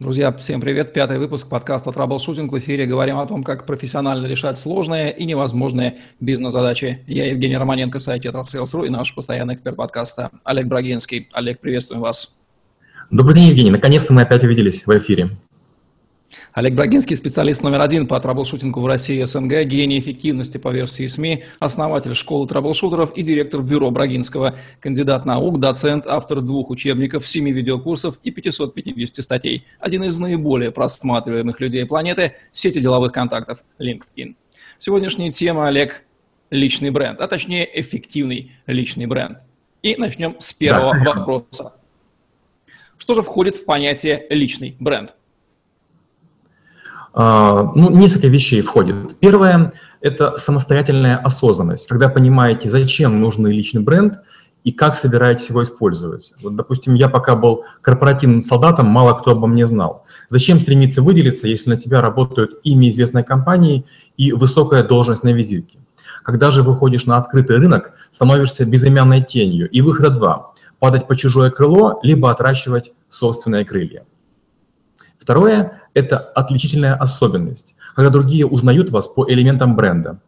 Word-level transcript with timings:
Друзья, 0.00 0.32
всем 0.32 0.60
привет. 0.60 0.92
Пятый 0.92 1.20
выпуск 1.20 1.48
подкаста 1.48 1.92
«Траблшутинг». 1.92 2.50
В 2.50 2.58
эфире 2.58 2.84
говорим 2.84 3.16
о 3.20 3.26
том, 3.26 3.44
как 3.44 3.64
профессионально 3.64 4.26
решать 4.26 4.58
сложные 4.58 5.16
и 5.16 5.24
невозможные 5.24 5.98
бизнес-задачи. 6.18 7.04
Я 7.06 7.26
Евгений 7.26 7.56
Романенко, 7.56 8.00
сайт 8.00 8.22
«Tetrasales.ру» 8.22 8.86
и 8.86 8.90
наш 8.90 9.14
постоянный 9.14 9.54
эксперт 9.54 9.76
подкаста 9.76 10.32
Олег 10.42 10.66
Брагинский. 10.66 11.28
Олег, 11.32 11.60
приветствуем 11.60 12.02
вас. 12.02 12.40
Добрый 13.12 13.36
день, 13.36 13.50
Евгений. 13.50 13.70
Наконец-то 13.70 14.12
мы 14.12 14.22
опять 14.22 14.42
увиделись 14.42 14.84
в 14.84 14.98
эфире. 14.98 15.30
Олег 16.54 16.74
Брагинский, 16.74 17.16
специалист 17.16 17.64
номер 17.64 17.80
один 17.80 18.06
по 18.06 18.20
траблшутингу 18.20 18.80
в 18.80 18.86
России 18.86 19.20
и 19.20 19.26
СНГ, 19.26 19.64
гений 19.64 19.98
эффективности 19.98 20.56
по 20.56 20.68
версии 20.68 21.08
СМИ, 21.08 21.42
основатель 21.58 22.14
школы 22.14 22.46
траблшутеров 22.46 23.12
и 23.16 23.24
директор 23.24 23.60
бюро 23.60 23.90
Брагинского, 23.90 24.54
кандидат 24.78 25.26
наук, 25.26 25.58
доцент, 25.58 26.06
автор 26.06 26.40
двух 26.42 26.70
учебников, 26.70 27.28
семи 27.28 27.50
видеокурсов 27.50 28.20
и 28.22 28.30
550 28.30 29.24
статей. 29.24 29.66
Один 29.80 30.04
из 30.04 30.16
наиболее 30.16 30.70
просматриваемых 30.70 31.58
людей 31.58 31.84
планеты– 31.86 32.34
сети 32.52 32.78
деловых 32.78 33.10
контактов 33.10 33.64
LinkedIn. 33.80 34.36
Сегодняшняя 34.78 35.32
тема, 35.32 35.66
Олег, 35.66 36.04
личный 36.50 36.90
бренд, 36.90 37.20
а 37.20 37.26
точнее 37.26 37.68
эффективный 37.80 38.52
личный 38.68 39.06
бренд. 39.06 39.38
И 39.82 39.96
начнем 39.96 40.36
с 40.38 40.52
первого 40.52 40.94
да, 41.02 41.14
вопроса. 41.14 41.72
Что 42.96 43.14
же 43.14 43.22
входит 43.22 43.56
в 43.56 43.64
понятие 43.64 44.24
личный 44.30 44.76
бренд? 44.78 45.14
А, 47.16 47.70
ну, 47.74 47.90
несколько 47.90 48.26
вещей 48.26 48.60
входит. 48.60 49.16
Первое– 49.20 49.72
это 50.00 50.36
самостоятельная 50.36 51.16
осознанность, 51.16 51.86
когда 51.86 52.08
понимаете, 52.08 52.68
зачем 52.68 53.20
нужен 53.20 53.46
личный 53.46 53.82
бренд 53.82 54.18
и 54.64 54.72
как 54.72 54.96
собираетесь 54.96 55.48
его 55.48 55.62
использовать. 55.62 56.32
Вот, 56.42 56.56
допустим, 56.56 56.94
я 56.94 57.08
пока 57.08 57.36
был 57.36 57.64
корпоративным 57.82 58.40
солдатом, 58.40 58.86
мало 58.86 59.14
кто 59.14 59.30
обо 59.30 59.46
мне 59.46 59.64
знал. 59.66 60.04
Зачем 60.28 60.58
стремиться 60.58 61.02
выделиться, 61.02 61.46
если 61.46 61.70
на 61.70 61.76
тебя 61.76 62.00
работают 62.00 62.58
имя 62.64 62.90
известной 62.90 63.22
компании 63.22 63.86
и 64.16 64.32
высокая 64.32 64.82
должность 64.82 65.22
на 65.22 65.32
визитке? 65.32 65.78
Когда 66.24 66.50
же 66.50 66.62
выходишь 66.62 67.06
на 67.06 67.18
открытый 67.18 67.58
рынок, 67.58 67.92
становишься 68.10 68.64
безымянной 68.64 69.22
тенью, 69.22 69.70
и 69.70 69.82
выхода 69.82 70.10
два– 70.10 70.52
падать 70.80 71.06
по 71.06 71.16
чужое 71.16 71.50
крыло, 71.50 72.00
либо 72.02 72.30
отращивать 72.30 72.92
собственные 73.08 73.64
крылья. 73.64 74.04
Второе– 75.24 75.80
это 75.94 76.18
отличительная 76.18 76.94
особенность, 76.96 77.76
когда 77.96 78.10
другие 78.10 78.46
узнают 78.46 78.90
вас 78.90 79.08
по 79.08 79.26
элементам 79.26 79.74
бренда, 79.74 80.18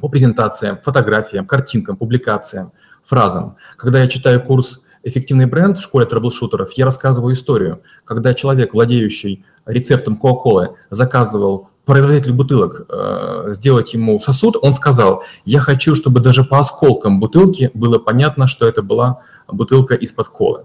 по 0.00 0.08
презентациям, 0.08 0.78
фотографиям, 0.82 1.46
картинкам, 1.46 1.98
публикациям, 1.98 2.72
фразам. 3.04 3.56
Когда 3.76 4.00
я 4.00 4.08
читаю 4.08 4.42
курс 4.42 4.86
«Эффективный 5.02 5.44
бренд» 5.44 5.76
в 5.76 5.82
школе 5.82 6.06
трэблшутеров, 6.06 6.72
я 6.78 6.86
рассказываю 6.86 7.34
историю, 7.34 7.82
когда 8.06 8.32
человек, 8.32 8.72
владеющий 8.72 9.44
рецептом 9.66 10.16
Кока-Колы, 10.16 10.76
заказывал 10.88 11.68
производитель 11.84 12.32
бутылок 12.32 12.86
э, 12.88 13.48
сделать 13.48 13.92
ему 13.92 14.18
сосуд, 14.18 14.56
он 14.62 14.72
сказал, 14.72 15.24
я 15.44 15.60
хочу, 15.60 15.94
чтобы 15.94 16.20
даже 16.20 16.42
по 16.42 16.58
осколкам 16.58 17.20
бутылки 17.20 17.70
было 17.74 17.98
понятно, 17.98 18.46
что 18.46 18.66
это 18.66 18.80
была 18.80 19.20
бутылка 19.52 19.94
из-под 19.94 20.28
колы. 20.28 20.64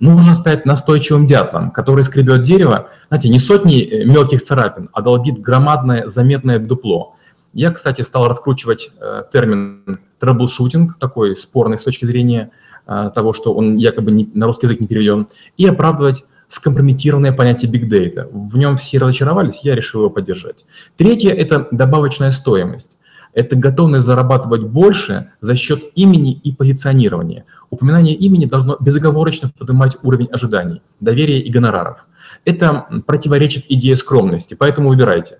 Нужно 0.00 0.34
стать 0.34 0.66
настойчивым 0.66 1.26
дятлом, 1.26 1.70
который 1.70 2.04
скребет 2.04 2.42
дерево, 2.42 2.88
знаете, 3.08 3.28
не 3.28 3.38
сотни 3.38 3.82
э, 3.82 4.04
мелких 4.04 4.42
царапин, 4.42 4.88
а 4.92 5.02
долбит 5.02 5.40
громадное 5.40 6.06
заметное 6.06 6.58
дупло. 6.58 7.16
Я, 7.52 7.70
кстати, 7.70 8.02
стал 8.02 8.28
раскручивать 8.28 8.90
э, 9.00 9.22
термин 9.32 10.00
troubleshooting, 10.18 10.98
такой 10.98 11.36
спорный 11.36 11.78
с 11.78 11.84
точки 11.84 12.04
зрения 12.04 12.50
э, 12.86 13.10
того, 13.14 13.32
что 13.32 13.54
он 13.54 13.76
якобы 13.76 14.10
не, 14.10 14.28
на 14.34 14.46
русский 14.46 14.66
язык 14.66 14.80
не 14.80 14.86
переведен, 14.86 15.26
и 15.56 15.66
оправдывать 15.66 16.24
скомпрометированное 16.48 17.32
понятие 17.32 17.70
data. 17.70 18.28
В 18.32 18.56
нем 18.56 18.76
все 18.76 18.98
разочаровались, 18.98 19.60
я 19.62 19.74
решил 19.74 20.02
его 20.02 20.10
поддержать. 20.10 20.64
Третье– 20.96 21.30
это 21.32 21.68
добавочная 21.70 22.30
стоимость. 22.30 22.95
Это 23.36 23.54
готовность 23.54 24.06
зарабатывать 24.06 24.62
больше 24.62 25.32
за 25.42 25.56
счет 25.56 25.84
имени 25.94 26.32
и 26.32 26.54
позиционирования. 26.54 27.44
Упоминание 27.68 28.14
имени 28.14 28.46
должно 28.46 28.78
безоговорочно 28.80 29.52
поднимать 29.58 29.98
уровень 30.02 30.28
ожиданий, 30.32 30.80
доверия 31.00 31.38
и 31.38 31.50
гонораров. 31.50 32.08
Это 32.46 32.86
противоречит 33.06 33.66
идее 33.68 33.94
скромности, 33.96 34.54
поэтому 34.58 34.88
выбирайте. 34.88 35.38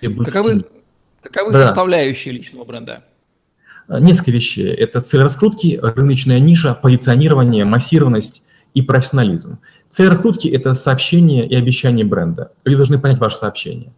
Каковы, 0.00 0.64
каковы 1.20 1.52
да. 1.52 1.66
составляющие 1.66 2.32
личного 2.32 2.64
бренда? 2.64 3.04
Несколько 3.86 4.30
вещей. 4.30 4.68
Это 4.68 5.02
цель 5.02 5.20
раскрутки, 5.20 5.78
рыночная 5.82 6.40
ниша, 6.40 6.74
позиционирование, 6.74 7.66
массированность 7.66 8.44
и 8.72 8.80
профессионализм. 8.80 9.58
Цель 9.90 10.08
раскрутки– 10.08 10.48
это 10.48 10.72
сообщение 10.72 11.46
и 11.46 11.54
обещание 11.54 12.06
бренда. 12.06 12.52
Люди 12.64 12.76
должны 12.78 12.98
понять 12.98 13.18
ваше 13.18 13.36
сообщение. 13.36 13.92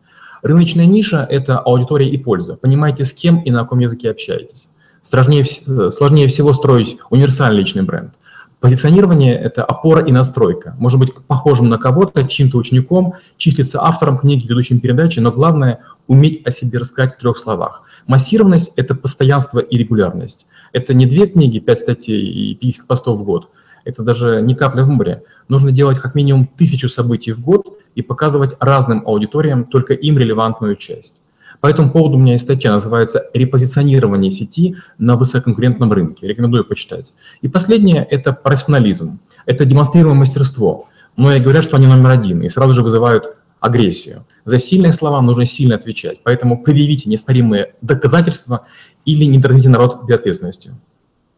Рыночная 0.45 0.85
ниша– 0.85 1.27
это 1.31 1.59
аудитория 1.59 2.07
и 2.07 2.19
польза. 2.19 2.57
Понимаете, 2.57 3.07
с 3.07 3.15
кем 3.15 3.41
и 3.41 3.51
на 3.51 3.61
каком 3.61 3.79
языке 3.79 4.11
общаетесь. 4.11 4.69
Сложнее, 5.01 5.47
сложнее 5.47 6.29
всего 6.29 6.53
строить 6.53 6.99
универсальный 7.09 7.61
личный 7.61 7.83
бренд. 7.83 8.13
Позиционирование– 8.61 9.35
это 9.43 9.65
опора 9.65 10.05
и 10.05 10.13
настройка. 10.13 10.77
Может 10.79 11.01
быть 11.01 11.15
похожим 11.15 11.71
на 11.71 11.79
кого-то, 11.79 12.29
чьим-то 12.29 12.59
учеником, 12.59 13.15
числиться 13.39 13.83
автором 13.83 14.19
книги, 14.19 14.47
ведущим 14.47 14.81
передачи, 14.81 15.19
но 15.19 15.33
главное– 15.33 15.81
уметь 16.09 16.47
о 16.47 16.51
себе 16.51 16.79
рассказать 16.79 17.15
в 17.15 17.19
трех 17.19 17.39
словах. 17.39 17.85
Массированность– 18.07 18.75
это 18.77 18.95
постоянство 18.95 19.61
и 19.61 19.79
регулярность. 19.79 20.47
Это 20.75 20.93
не 20.93 21.07
две 21.07 21.27
книги, 21.27 21.59
пять 21.59 21.79
статей 21.79 22.21
и 22.21 22.55
50 22.55 22.87
постов 22.87 23.19
в 23.19 23.25
год– 23.25 23.49
это 23.85 24.03
даже 24.03 24.41
не 24.43 24.55
капля 24.55 24.83
в 24.83 24.89
море. 24.89 25.23
Нужно 25.49 25.71
делать 25.71 25.99
как 25.99 26.15
минимум 26.15 26.47
тысячу 26.47 26.89
событий 26.89 27.33
в 27.33 27.41
год 27.41 27.79
и 27.95 28.03
показывать 28.03 28.55
разным 28.61 29.03
аудиториям 29.07 29.65
только 29.65 29.95
им 29.95 30.19
релевантную 30.19 30.77
часть. 30.77 31.23
По 31.61 31.69
этому 31.69 31.91
поводу 31.91 32.17
у 32.17 32.21
меня 32.21 32.33
есть 32.33 32.45
статья, 32.45 32.73
называется 32.73 33.25
«Репозиционирование 33.33 34.31
сети 34.31 34.77
на 34.99 35.17
высококонкурентном 35.17 35.93
рынке». 35.93 36.27
Рекомендую 36.27 36.65
почитать. 36.65 37.15
И 37.41 37.49
последнее– 37.49 38.05
это 38.11 38.33
профессионализм. 38.33 39.21
Это 39.47 39.65
демонстрируемое 39.65 40.21
мастерство. 40.21 40.89
Многие 41.17 41.41
говорят, 41.41 41.65
что 41.65 41.77
они 41.77 41.87
номер 41.87 42.11
один, 42.11 42.43
и 42.43 42.49
сразу 42.49 42.75
же 42.75 42.83
вызывают 42.83 43.37
агрессию. 43.61 44.27
За 44.45 44.59
сильные 44.59 44.93
слова 44.93 45.23
нужно 45.23 45.47
сильно 45.47 45.77
отвечать. 45.77 46.21
Поэтому 46.23 46.63
предъявите 46.63 47.09
неоспоримые 47.09 47.75
доказательства 47.81 48.67
или 49.07 49.25
не 49.25 49.39
дразните 49.39 49.71
народ 49.71 50.05
безответственностью. 50.05 50.75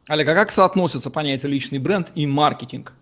Олег, 0.09 0.29
а 0.29 0.35
как 0.35 0.51
соотносятся 0.51 1.11
понятия 1.11 1.49
личный 1.49 1.79
бренд 1.79 2.09
и 2.15 2.27
маркетинг? 2.27 2.93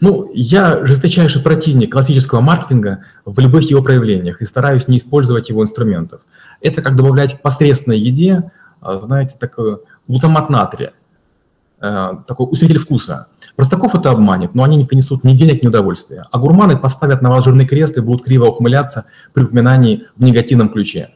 Ну, 0.00 0.30
я 0.34 0.86
жесточайший 0.86 1.42
противник 1.42 1.92
классического 1.92 2.40
маркетинга 2.40 3.04
в 3.24 3.38
любых 3.38 3.62
его 3.70 3.82
проявлениях 3.82 4.40
и 4.40 4.44
стараюсь 4.44 4.88
не 4.88 4.96
использовать 4.96 5.48
его 5.48 5.62
инструментов. 5.62 6.20
Это 6.60 6.82
как 6.82 6.96
добавлять 6.96 7.40
посредственной 7.42 7.98
еде, 7.98 8.50
а, 8.80 9.00
знаете, 9.00 9.36
такой 9.38 9.78
глутамат 10.06 10.50
натрия, 10.50 10.92
э, 11.80 12.08
такой 12.26 12.46
усилитель 12.50 12.78
вкуса. 12.78 13.28
Простаков 13.56 13.94
это 13.94 14.10
обманет, 14.10 14.54
но 14.54 14.62
они 14.64 14.76
не 14.76 14.84
принесут 14.84 15.24
ни 15.24 15.32
денег, 15.32 15.62
ни 15.62 15.68
удовольствия. 15.68 16.24
А 16.30 16.38
гурманы 16.38 16.76
поставят 16.76 17.22
на 17.22 17.30
вас 17.30 17.44
жирный 17.44 17.66
крест 17.66 17.96
и 17.96 18.00
будут 18.00 18.24
криво 18.24 18.46
ухмыляться 18.46 19.06
при 19.34 19.44
упоминании 19.44 20.06
в 20.16 20.22
негативном 20.22 20.70
ключе. 20.70 21.10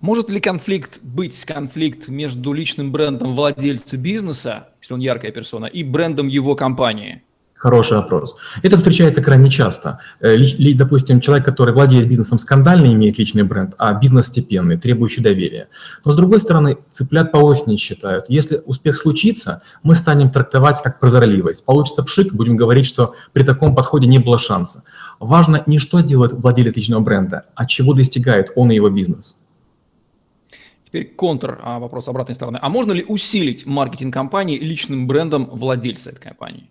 Может 0.00 0.28
ли 0.28 0.40
конфликт 0.40 0.98
быть 1.02 1.44
конфликт 1.44 2.08
между 2.08 2.52
личным 2.52 2.92
брендом 2.92 3.34
владельца 3.34 3.96
бизнеса, 3.96 4.68
если 4.82 4.94
он 4.94 5.00
яркая 5.00 5.32
персона, 5.32 5.66
и 5.66 5.82
брендом 5.82 6.28
его 6.28 6.54
компании? 6.54 7.22
Хороший 7.54 7.96
вопрос. 7.96 8.36
Это 8.62 8.76
встречается 8.76 9.22
крайне 9.22 9.48
часто. 9.48 9.98
Э, 10.20 10.36
допустим, 10.74 11.20
человек, 11.20 11.46
который 11.46 11.72
владеет 11.72 12.06
бизнесом 12.06 12.36
скандальный, 12.36 12.92
имеет 12.92 13.18
личный 13.18 13.44
бренд, 13.44 13.74
а 13.78 13.94
бизнес 13.94 14.26
степенный, 14.26 14.76
требующий 14.76 15.22
доверия. 15.22 15.68
Но 16.04 16.12
с 16.12 16.16
другой 16.16 16.40
стороны, 16.40 16.76
цыплят 16.90 17.32
по 17.32 17.38
осени 17.38 17.76
считают. 17.76 18.26
Если 18.28 18.60
успех 18.66 18.98
случится, 18.98 19.62
мы 19.82 19.94
станем 19.94 20.30
трактовать 20.30 20.82
как 20.82 21.00
прозорливость. 21.00 21.64
Получится 21.64 22.02
пшик, 22.02 22.34
будем 22.34 22.56
говорить, 22.56 22.84
что 22.84 23.14
при 23.32 23.42
таком 23.42 23.74
подходе 23.74 24.06
не 24.06 24.18
было 24.18 24.38
шанса. 24.38 24.82
Важно 25.18 25.62
не 25.64 25.78
что 25.78 26.00
делает 26.00 26.34
владелец 26.34 26.76
личного 26.76 27.00
бренда, 27.00 27.46
а 27.54 27.64
чего 27.64 27.94
достигает 27.94 28.52
он 28.54 28.70
и 28.70 28.74
его 28.74 28.90
бизнес. 28.90 29.38
Теперь 30.86 31.14
контр, 31.16 31.58
а, 31.62 31.78
вопрос 31.80 32.06
обратной 32.06 32.36
стороны. 32.36 32.58
А 32.62 32.68
можно 32.68 32.92
ли 32.92 33.04
усилить 33.06 33.66
маркетинг 33.66 34.14
компании 34.14 34.56
личным 34.56 35.08
брендом 35.08 35.46
владельца 35.52 36.10
этой 36.10 36.20
компании? 36.20 36.70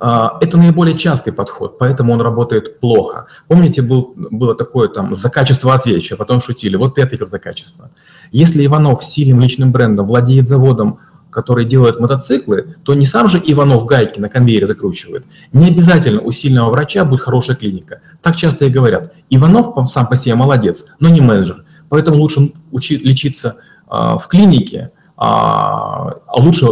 А, 0.00 0.38
это 0.40 0.58
наиболее 0.58 0.98
частый 0.98 1.32
подход, 1.32 1.78
поэтому 1.78 2.12
он 2.12 2.20
работает 2.20 2.80
плохо. 2.80 3.26
Помните, 3.46 3.80
был, 3.80 4.12
было 4.16 4.56
такое 4.56 4.88
там 4.88 5.14
«за 5.14 5.30
качество 5.30 5.72
отвечу», 5.72 6.16
а 6.16 6.18
потом 6.18 6.40
шутили 6.40 6.74
«вот 6.74 6.96
ты 6.96 7.02
ответил 7.02 7.28
за 7.28 7.38
качество». 7.38 7.90
Если 8.32 8.66
Иванов 8.66 9.04
сильным 9.04 9.40
личным 9.40 9.70
брендом 9.70 10.06
владеет 10.06 10.48
заводом, 10.48 10.98
который 11.30 11.64
делает 11.64 11.98
мотоциклы, 11.98 12.76
то 12.84 12.94
не 12.94 13.06
сам 13.06 13.28
же 13.28 13.42
Иванов 13.44 13.86
гайки 13.86 14.20
на 14.20 14.28
конвейере 14.28 14.66
закручивает. 14.66 15.26
Не 15.52 15.68
обязательно 15.68 16.20
у 16.20 16.30
сильного 16.30 16.70
врача 16.70 17.04
будет 17.04 17.22
хорошая 17.22 17.56
клиника. 17.56 18.00
Так 18.22 18.36
часто 18.36 18.64
и 18.66 18.70
говорят. 18.70 19.12
Иванов 19.30 19.74
сам 19.88 20.06
по 20.06 20.16
себе 20.16 20.34
молодец, 20.34 20.86
но 21.00 21.08
не 21.08 21.20
менеджер. 21.20 21.63
Поэтому 21.88 22.18
лучше 22.18 22.52
учить, 22.72 23.02
лечиться 23.02 23.56
а, 23.86 24.18
в 24.18 24.28
клинике, 24.28 24.90
а, 25.16 26.18
а 26.26 26.40
лучше 26.40 26.66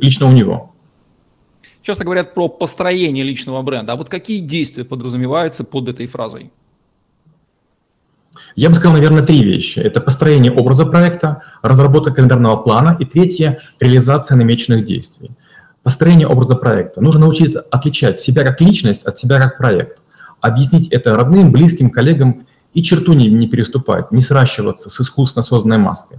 лично 0.00 0.26
у 0.26 0.32
него. 0.32 0.72
Часто 1.82 2.04
говорят 2.04 2.34
про 2.34 2.48
построение 2.48 3.24
личного 3.24 3.60
бренда. 3.62 3.92
А 3.92 3.96
вот 3.96 4.08
какие 4.08 4.38
действия 4.38 4.84
подразумеваются 4.84 5.64
под 5.64 5.88
этой 5.88 6.06
фразой? 6.06 6.52
Я 8.54 8.68
бы 8.68 8.74
сказал, 8.74 8.92
наверное, 8.92 9.22
три 9.22 9.42
вещи. 9.42 9.78
Это 9.80 10.00
построение 10.00 10.52
образа 10.52 10.84
проекта, 10.84 11.42
разработка 11.62 12.12
календарного 12.12 12.56
плана 12.56 12.96
и 13.00 13.04
третье– 13.04 13.60
реализация 13.80 14.36
намеченных 14.36 14.84
действий. 14.84 15.30
Построение 15.82 16.28
образа 16.28 16.54
проекта. 16.54 17.00
Нужно 17.00 17.22
научиться 17.22 17.60
отличать 17.70 18.20
себя 18.20 18.44
как 18.44 18.60
личность 18.60 19.04
от 19.04 19.18
себя 19.18 19.38
как 19.38 19.58
проект. 19.58 19.98
Объяснить 20.40 20.88
это 20.88 21.16
родным, 21.16 21.50
близким, 21.50 21.90
коллегам 21.90 22.46
и 22.74 22.82
черту 22.82 23.12
не, 23.12 23.28
не 23.28 23.48
переступать, 23.48 24.12
не 24.12 24.22
сращиваться 24.22 24.90
с 24.90 25.00
искусственно 25.00 25.42
созданной 25.42 25.78
маской. 25.78 26.18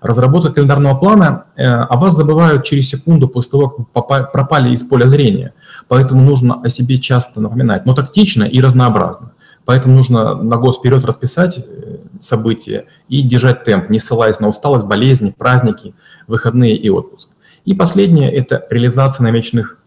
Разработка 0.00 0.52
календарного 0.52 0.98
плана, 0.98 1.44
э, 1.56 1.64
о 1.64 1.96
вас 1.96 2.14
забывают 2.14 2.64
через 2.64 2.90
секунду 2.90 3.26
после 3.26 3.52
того, 3.52 3.88
как 3.94 4.32
пропали 4.32 4.70
из 4.70 4.82
поля 4.82 5.06
зрения. 5.06 5.54
Поэтому 5.88 6.22
нужно 6.22 6.60
о 6.62 6.68
себе 6.68 6.98
часто 6.98 7.40
напоминать, 7.40 7.86
но 7.86 7.94
тактично 7.94 8.44
и 8.44 8.60
разнообразно. 8.60 9.32
Поэтому 9.64 9.96
нужно 9.96 10.34
на 10.34 10.56
год 10.56 10.76
вперед 10.76 11.04
расписать 11.06 11.58
э, 11.58 11.96
события 12.20 12.84
и 13.08 13.22
держать 13.22 13.64
темп, 13.64 13.88
не 13.88 13.98
ссылаясь 13.98 14.40
на 14.40 14.48
усталость, 14.48 14.86
болезни, 14.86 15.34
праздники, 15.36 15.94
выходные 16.26 16.76
и 16.76 16.90
отпуск. 16.90 17.30
И 17.64 17.74
последнее– 17.74 18.30
это 18.34 18.66
реализация 18.68 19.24
намеченных 19.24 19.78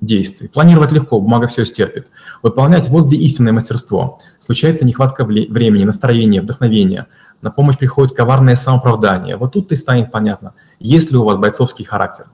действий. 0.00 0.48
Планировать 0.48 0.92
легко, 0.92 1.20
бумага 1.20 1.48
все 1.48 1.64
стерпит. 1.64 2.08
Выполнять– 2.42 2.88
вот 2.90 3.06
где 3.06 3.16
истинное 3.16 3.52
мастерство. 3.52 4.20
Случается 4.38 4.84
нехватка 4.84 5.24
времени, 5.24 5.84
настроения, 5.84 6.40
вдохновения. 6.40 7.06
На 7.42 7.50
помощь 7.50 7.78
приходит 7.78 8.16
коварное 8.16 8.56
самооправдание. 8.56 9.36
Вот 9.36 9.52
тут 9.52 9.72
и 9.72 9.76
станет 9.76 10.10
понятно, 10.10 10.54
есть 10.78 11.10
ли 11.10 11.16
у 11.16 11.24
вас 11.24 11.36
бойцовский 11.36 11.84
характер. 11.84 12.26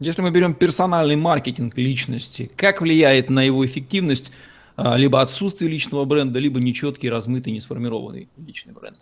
Если 0.00 0.20
мы 0.20 0.30
берем 0.30 0.54
персональный 0.54 1.16
маркетинг 1.16 1.76
личности, 1.78 2.50
как 2.56 2.80
влияет 2.80 3.30
на 3.30 3.42
его 3.42 3.64
эффективность 3.64 4.32
а, 4.76 4.96
либо 4.96 5.20
отсутствие 5.20 5.70
личного 5.70 6.04
бренда, 6.04 6.40
либо 6.40 6.58
нечеткий, 6.58 7.08
размытый, 7.08 7.52
несформированный 7.52 8.28
личный 8.36 8.72
бренд? 8.72 9.00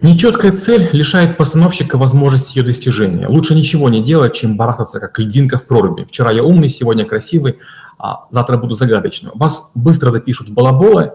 Нечеткая 0.00 0.52
цель 0.52 0.88
лишает 0.92 1.36
постановщика 1.36 1.98
возможности 1.98 2.56
ее 2.56 2.64
достижения. 2.64 3.26
Лучше 3.26 3.56
ничего 3.56 3.88
не 3.88 4.00
делать, 4.00 4.32
чем 4.32 4.56
барахтаться, 4.56 5.00
как 5.00 5.18
льдинка 5.18 5.58
в 5.58 5.66
проруби. 5.66 6.04
Вчера 6.04 6.30
я 6.30 6.44
умный, 6.44 6.68
сегодня 6.68 7.04
красивый, 7.04 7.58
а 7.98 8.26
завтра 8.30 8.58
буду 8.58 8.76
загадочным. 8.76 9.32
Вас 9.34 9.72
быстро 9.74 10.12
запишут 10.12 10.50
в 10.50 10.52
балаболы, 10.52 11.14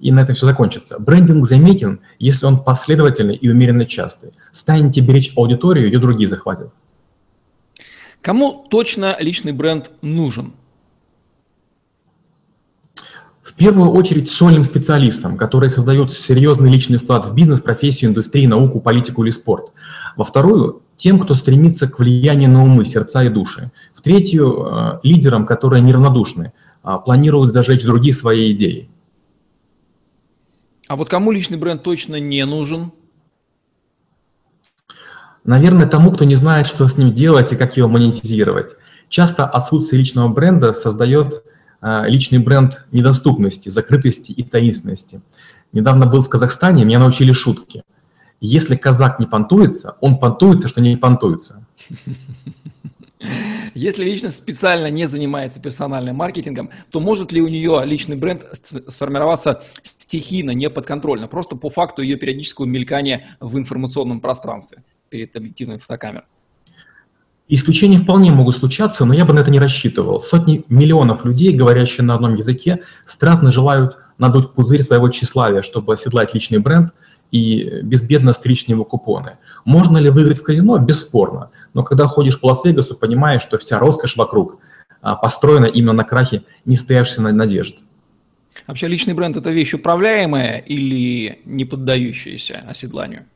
и 0.00 0.10
на 0.10 0.20
этом 0.20 0.34
все 0.34 0.46
закончится. 0.46 0.98
Брендинг 0.98 1.46
заметен, 1.46 2.00
если 2.18 2.46
он 2.46 2.64
последовательный 2.64 3.36
и 3.36 3.50
умеренно 3.50 3.84
частый. 3.84 4.32
Станете 4.50 5.02
беречь 5.02 5.32
аудиторию, 5.36 5.86
ее 5.86 5.98
другие 5.98 6.28
захватят. 6.28 6.72
Кому 8.22 8.66
точно 8.70 9.14
личный 9.20 9.52
бренд 9.52 9.90
нужен? 10.00 10.54
В 13.52 13.58
первую 13.58 13.90
очередь 13.90 14.30
сольным 14.30 14.64
специалистам, 14.64 15.36
которые 15.36 15.68
создают 15.68 16.10
серьезный 16.10 16.70
личный 16.70 16.96
вклад 16.96 17.26
в 17.26 17.34
бизнес, 17.34 17.60
профессию, 17.60 18.10
индустрию, 18.10 18.48
науку, 18.48 18.80
политику 18.80 19.24
или 19.24 19.30
спорт. 19.30 19.72
Во 20.16 20.24
вторую– 20.24 20.82
тем, 20.96 21.18
кто 21.18 21.34
стремится 21.34 21.88
к 21.88 21.98
влиянию 21.98 22.48
на 22.48 22.62
умы, 22.62 22.84
сердца 22.86 23.22
и 23.24 23.28
души. 23.28 23.70
В 23.94 24.00
третью 24.00 24.66
э,– 24.66 25.00
лидерам, 25.02 25.44
которые 25.44 25.82
неравнодушны, 25.82 26.52
а 26.82 26.98
планируют 26.98 27.52
зажечь 27.52 27.82
других 27.84 28.16
своей 28.16 28.52
идеей. 28.52 28.88
А 30.88 30.96
вот 30.96 31.08
кому 31.08 31.30
личный 31.30 31.58
бренд 31.58 31.82
точно 31.82 32.20
не 32.20 32.44
нужен? 32.46 32.92
Наверное, 35.44 35.86
тому, 35.86 36.10
кто 36.12 36.24
не 36.24 36.36
знает, 36.36 36.66
что 36.66 36.86
с 36.86 36.96
ним 36.96 37.12
делать 37.12 37.52
и 37.52 37.56
как 37.56 37.76
его 37.76 37.88
монетизировать. 37.88 38.76
Часто 39.08 39.44
отсутствие 39.44 40.00
личного 40.00 40.28
бренда 40.28 40.72
создает 40.72 41.44
личный 41.82 42.38
бренд 42.38 42.84
недоступности, 42.92 43.68
закрытости 43.68 44.32
и 44.32 44.42
таинственности. 44.42 45.20
Недавно 45.72 46.06
был 46.06 46.22
в 46.22 46.28
Казахстане, 46.28 46.84
меня 46.84 46.98
научили 46.98 47.32
шутки. 47.32 47.82
Если 48.40 48.76
казак 48.76 49.18
не 49.20 49.26
понтуется, 49.26 49.96
он 50.00 50.18
понтуется, 50.18 50.68
что 50.68 50.80
не 50.80 50.96
понтуется. 50.96 51.66
Если 53.74 54.04
личность 54.04 54.36
специально 54.36 54.90
не 54.90 55.06
занимается 55.06 55.60
персональным 55.60 56.16
маркетингом, 56.16 56.70
то 56.90 57.00
может 57.00 57.32
ли 57.32 57.40
у 57.40 57.48
нее 57.48 57.82
личный 57.84 58.16
бренд 58.16 58.42
сформироваться 58.88 59.62
стихийно, 59.96 60.50
неподконтрольно, 60.50 61.28
просто 61.28 61.56
по 61.56 61.70
факту 61.70 62.02
ее 62.02 62.16
периодического 62.16 62.66
мелькания 62.66 63.36
в 63.40 63.56
информационном 63.56 64.20
пространстве 64.20 64.82
перед 65.08 65.34
объективной 65.36 65.78
фотокамерой? 65.78 66.26
Исключения 67.54 67.98
вполне 67.98 68.30
могут 68.30 68.56
случаться, 68.56 69.04
но 69.04 69.12
я 69.12 69.26
бы 69.26 69.34
на 69.34 69.40
это 69.40 69.50
не 69.50 69.58
рассчитывал. 69.58 70.22
Сотни 70.22 70.64
миллионов 70.70 71.26
людей, 71.26 71.54
говорящие 71.54 72.02
на 72.02 72.14
одном 72.14 72.34
языке, 72.34 72.80
страстно 73.04 73.52
желают 73.52 73.98
надуть 74.16 74.54
пузырь 74.54 74.82
своего 74.82 75.10
тщеславия, 75.10 75.60
чтобы 75.60 75.92
оседлать 75.92 76.32
личный 76.32 76.60
бренд 76.60 76.94
и 77.30 77.80
безбедно 77.82 78.32
стричь 78.32 78.68
него 78.68 78.86
купоны. 78.86 79.36
Можно 79.66 79.98
ли 79.98 80.08
выиграть 80.08 80.38
в 80.38 80.42
казино? 80.42 80.78
Бесспорно. 80.78 81.50
Но 81.74 81.82
когда 81.84 82.06
ходишь 82.06 82.40
по 82.40 82.46
Лас-Вегасу, 82.46 82.96
понимаешь, 82.96 83.42
что 83.42 83.58
вся 83.58 83.78
роскошь 83.78 84.16
вокруг 84.16 84.56
а, 85.02 85.14
построена 85.16 85.66
именно 85.66 85.92
на 85.92 86.04
крахе 86.04 86.44
нестоявшихся 86.64 87.20
надежд. 87.20 87.80
Вообще 88.66 88.88
личный 88.88 89.12
бренд– 89.12 89.36
это 89.36 89.50
вещь 89.50 89.74
управляемая 89.74 90.56
или 90.56 91.42
не 91.44 91.66
поддающаяся 91.66 92.64
оседланию? 92.66 93.26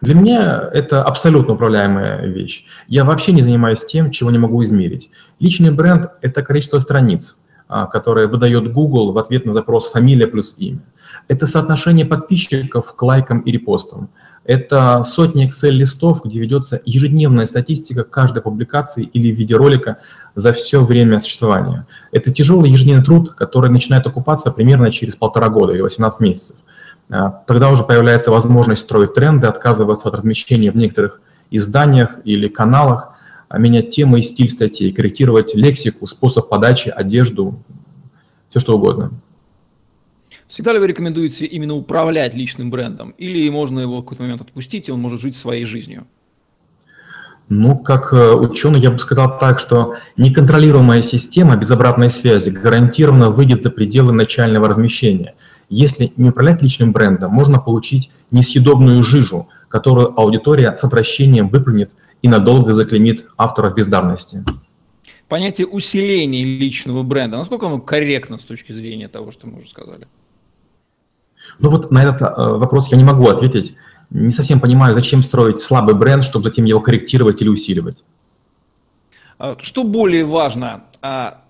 Для 0.00 0.14
меня 0.14 0.70
это 0.72 1.02
абсолютно 1.02 1.54
управляемая 1.54 2.26
вещь. 2.26 2.64
Я 2.88 3.04
вообще 3.04 3.32
не 3.32 3.42
занимаюсь 3.42 3.84
тем, 3.84 4.10
чего 4.10 4.30
не 4.30 4.38
могу 4.38 4.62
измерить. 4.64 5.10
Личный 5.40 5.70
бренд– 5.70 6.10
это 6.22 6.42
количество 6.42 6.78
страниц, 6.78 7.40
а, 7.68 7.86
которое 7.86 8.26
выдает 8.26 8.72
Google 8.72 9.12
в 9.12 9.18
ответ 9.18 9.46
на 9.46 9.52
запрос 9.52 9.90
«фамилия 9.90 10.26
плюс 10.26 10.58
имя». 10.58 10.80
Это 11.28 11.46
соотношение 11.46 12.06
подписчиков 12.06 12.94
к 12.94 13.02
лайкам 13.02 13.40
и 13.40 13.50
репостам. 13.52 14.10
Это 14.44 15.04
сотни 15.04 15.48
Excel-листов, 15.48 16.24
где 16.24 16.40
ведется 16.40 16.80
ежедневная 16.84 17.46
статистика 17.46 18.02
каждой 18.02 18.42
публикации 18.42 19.04
или 19.04 19.28
видеоролика 19.28 19.98
за 20.34 20.52
все 20.52 20.84
время 20.84 21.20
существования. 21.20 21.86
Это 22.10 22.32
тяжелый 22.32 22.70
ежедневный 22.70 23.04
труд, 23.04 23.34
который 23.34 23.70
начинает 23.70 24.04
окупаться 24.06 24.50
примерно 24.50 24.90
через 24.90 25.14
полтора 25.14 25.48
года 25.48 25.74
или 25.74 25.80
18 25.80 26.20
месяцев. 26.20 26.56
А, 27.12 27.28
тогда 27.46 27.70
уже 27.70 27.84
появляется 27.84 28.30
возможность 28.30 28.80
строить 28.82 29.12
тренды, 29.12 29.46
отказываться 29.46 30.08
от 30.08 30.14
размещения 30.14 30.70
в 30.70 30.76
некоторых 30.76 31.20
изданиях 31.50 32.16
или 32.24 32.48
каналах, 32.48 33.10
а 33.50 33.58
менять 33.58 33.90
темы 33.90 34.20
и 34.20 34.22
стиль 34.22 34.48
статей, 34.48 34.90
корректировать 34.92 35.54
лексику, 35.54 36.06
способ 36.06 36.48
подачи, 36.48 36.88
одежду, 36.88 37.62
все 38.48 38.60
что 38.60 38.76
угодно. 38.76 39.10
Всегда 40.48 40.72
ли 40.72 40.78
вы 40.78 40.86
рекомендуете 40.86 41.44
именно 41.44 41.74
управлять 41.74 42.34
личным 42.34 42.70
брендом? 42.70 43.10
Или 43.18 43.46
можно 43.50 43.80
его 43.80 43.98
в 43.98 44.04
какой-то 44.04 44.22
момент 44.22 44.40
отпустить, 44.40 44.88
и 44.88 44.92
он 44.92 45.00
может 45.00 45.20
жить 45.20 45.36
своей 45.36 45.66
жизнью? 45.66 46.06
Ну, 47.50 47.76
как 47.76 48.14
э, 48.14 48.32
ученый, 48.32 48.80
я 48.80 48.90
бы 48.90 48.98
сказал 48.98 49.36
так, 49.38 49.58
что 49.58 49.96
неконтролируемая 50.16 51.02
система 51.02 51.56
без 51.56 51.70
обратной 51.70 52.08
связи 52.08 52.48
гарантированно 52.48 53.28
выйдет 53.28 53.62
за 53.62 53.70
пределы 53.70 54.14
начального 54.14 54.66
размещения– 54.66 55.34
если 55.72 56.12
не 56.16 56.28
управлять 56.28 56.62
личным 56.62 56.92
брендом, 56.92 57.32
можно 57.32 57.58
получить 57.58 58.10
несъедобную 58.30 59.02
жижу, 59.02 59.48
которую 59.68 60.18
аудитория 60.20 60.76
с 60.76 60.84
отвращением 60.84 61.48
выплюнет 61.48 61.92
и 62.20 62.28
надолго 62.28 62.72
заклемит 62.74 63.26
авторов 63.36 63.74
бездарности. 63.74 64.44
Понятие 65.28 65.66
усиления 65.66 66.44
личного 66.44 67.02
бренда, 67.02 67.38
насколько 67.38 67.66
оно 67.66 67.80
корректно 67.80 68.36
с 68.36 68.44
точки 68.44 68.72
зрения 68.72 69.08
того, 69.08 69.32
что 69.32 69.46
мы 69.46 69.58
уже 69.58 69.70
сказали? 69.70 70.06
Ну 71.58 71.70
вот 71.70 71.90
на 71.90 72.02
этот 72.02 72.20
э, 72.20 72.26
вопрос 72.36 72.88
я 72.92 72.98
не 72.98 73.04
могу 73.04 73.28
ответить. 73.28 73.74
Не 74.10 74.30
совсем 74.30 74.60
понимаю, 74.60 74.94
зачем 74.94 75.22
строить 75.22 75.58
слабый 75.58 75.94
бренд, 75.94 76.22
чтобы 76.22 76.44
затем 76.44 76.66
его 76.66 76.80
корректировать 76.80 77.40
или 77.40 77.48
усиливать. 77.48 78.04
А 79.38 79.56
что 79.58 79.84
более 79.84 80.24
важно, 80.26 80.84
а, 81.00 81.41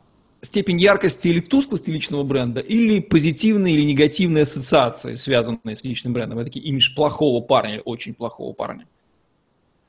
степень 0.43 0.81
яркости 0.81 1.29
или 1.29 1.41
тусклости 1.41 1.91
личного 1.91 2.25
бренда, 2.25 2.61
или 2.61 2.99
позитивные 3.01 3.75
или 3.75 3.83
негативные 3.83 4.43
ассоциации, 4.43 5.15
связанные 5.15 5.77
с 5.77 5.85
личным 5.85 6.13
брендом. 6.13 6.39
Это 6.39 6.47
такие 6.47 6.65
имидж 6.67 6.95
плохого 6.95 7.41
парня 7.41 7.75
или 7.75 7.83
очень 7.85 8.15
плохого 8.15 8.53
парня. 8.53 8.87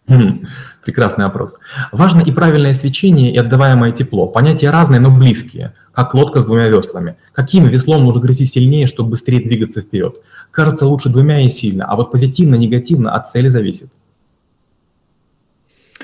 Хм, 0.08 0.44
прекрасный 0.84 1.26
вопрос. 1.26 1.60
Важно 1.92 2.22
и 2.22 2.32
правильное 2.32 2.74
свечение, 2.74 3.34
и 3.34 3.38
отдаваемое 3.38 3.92
тепло. 3.92 4.28
Понятия 4.28 4.70
разные, 4.70 5.00
но 5.00 5.10
близкие, 5.10 5.74
как 5.94 6.14
лодка 6.14 6.42
с 6.42 6.46
двумя 6.46 6.68
веслами. 6.68 7.16
Каким 7.32 7.68
веслом 7.68 8.04
нужно 8.04 8.20
грести 8.20 8.46
сильнее, 8.46 8.86
чтобы 8.86 9.12
быстрее 9.12 9.42
двигаться 9.42 9.82
вперед? 9.82 10.18
Кажется, 10.52 10.86
лучше 10.86 11.10
двумя 11.10 11.42
и 11.42 11.50
сильно, 11.50 11.86
а 11.86 11.96
вот 11.96 12.12
позитивно, 12.12 12.56
негативно 12.56 13.16
от 13.16 13.28
цели 13.28 13.48
зависит. 13.48 13.92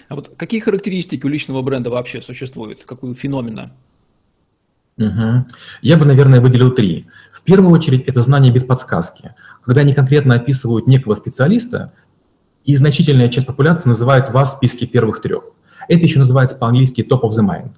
А 0.08 0.16
вот 0.16 0.32
какие 0.38 0.60
характеристики 0.60 1.24
у 1.26 1.30
личного 1.30 1.62
бренда 1.62 1.92
вообще 1.92 2.22
существуют? 2.22 2.86
Какую 2.86 3.14
феномена? 3.14 3.74
Угу. 5.00 5.46
Я 5.82 5.98
бы, 5.98 6.06
наверное, 6.06 6.42
выделил 6.42 6.72
три. 6.72 7.08
В 7.32 7.42
первую 7.42 7.72
очередь, 7.72 8.04
это 8.06 8.22
знание 8.22 8.52
без 8.52 8.66
подсказки. 8.66 9.34
Когда 9.64 9.82
они 9.82 9.94
конкретно 9.94 10.36
описывают 10.36 10.88
некого 10.88 11.16
специалиста, 11.16 11.94
и 12.66 12.76
значительная 12.76 13.30
часть 13.30 13.48
популяции 13.48 13.90
называет 13.90 14.30
вас 14.30 14.54
в 14.54 14.58
списке 14.58 14.86
первых 14.86 15.22
трех. 15.22 15.46
Это 15.88 16.02
еще 16.02 16.20
называется 16.20 16.58
по-английски 16.58 17.02
top 17.02 17.22
of 17.22 17.30
the 17.30 17.48
mind. 17.48 17.72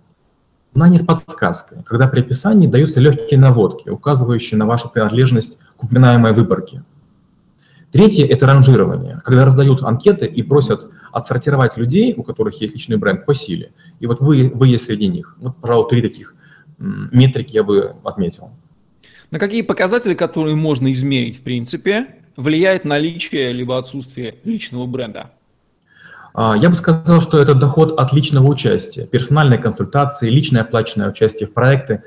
Знание 0.74 1.00
с 1.00 1.04
подсказкой, 1.04 1.84
когда 1.84 2.08
при 2.08 2.22
описании 2.22 2.66
даются 2.66 3.00
легкие 3.00 3.40
наводки, 3.40 3.90
указывающие 3.90 4.58
на 4.58 4.66
вашу 4.66 4.90
принадлежность 4.90 5.60
к 5.78 5.84
упоминаемой 5.84 6.34
выборке. 6.34 6.84
Третье– 7.92 8.26
это 8.30 8.48
ранжирование, 8.48 9.22
когда 9.24 9.46
раздают 9.46 9.84
анкеты 9.84 10.26
и 10.26 10.42
просят 10.44 10.90
отсортировать 11.12 11.78
людей, 11.78 12.14
у 12.16 12.24
которых 12.24 12.60
есть 12.62 12.74
личный 12.74 12.98
бренд, 12.98 13.26
по 13.26 13.34
силе. 13.34 13.74
И 14.00 14.08
вот 14.08 14.22
вы, 14.22 14.50
вы 14.54 14.70
есть 14.70 14.86
среди 14.86 15.08
них. 15.08 15.36
Вот, 15.40 15.58
пожалуй, 15.58 15.90
три 15.90 16.02
таких 16.02 16.34
метрики 16.82 17.56
я 17.56 17.64
бы 17.64 17.96
отметил. 18.04 18.52
На 19.30 19.40
какие 19.40 19.62
показатели, 19.62 20.14
которые 20.14 20.56
можно 20.56 20.92
измерить, 20.92 21.38
в 21.38 21.42
принципе, 21.42 22.08
влияет 22.36 22.84
наличие 22.84 23.54
либо 23.54 23.78
отсутствие 23.78 24.36
личного 24.44 24.86
бренда? 24.86 25.32
А, 26.34 26.56
я 26.58 26.70
бы 26.70 26.76
сказал, 26.76 27.22
что 27.22 27.38
это 27.38 27.56
доход 27.56 27.98
от 28.00 28.14
личного 28.14 28.48
участия, 28.48 29.06
персональной 29.06 29.58
консультации, 29.58 30.30
личное 30.30 30.62
оплаченное 30.62 31.10
участие 31.10 31.48
в 31.48 31.54
проекты. 31.54 32.04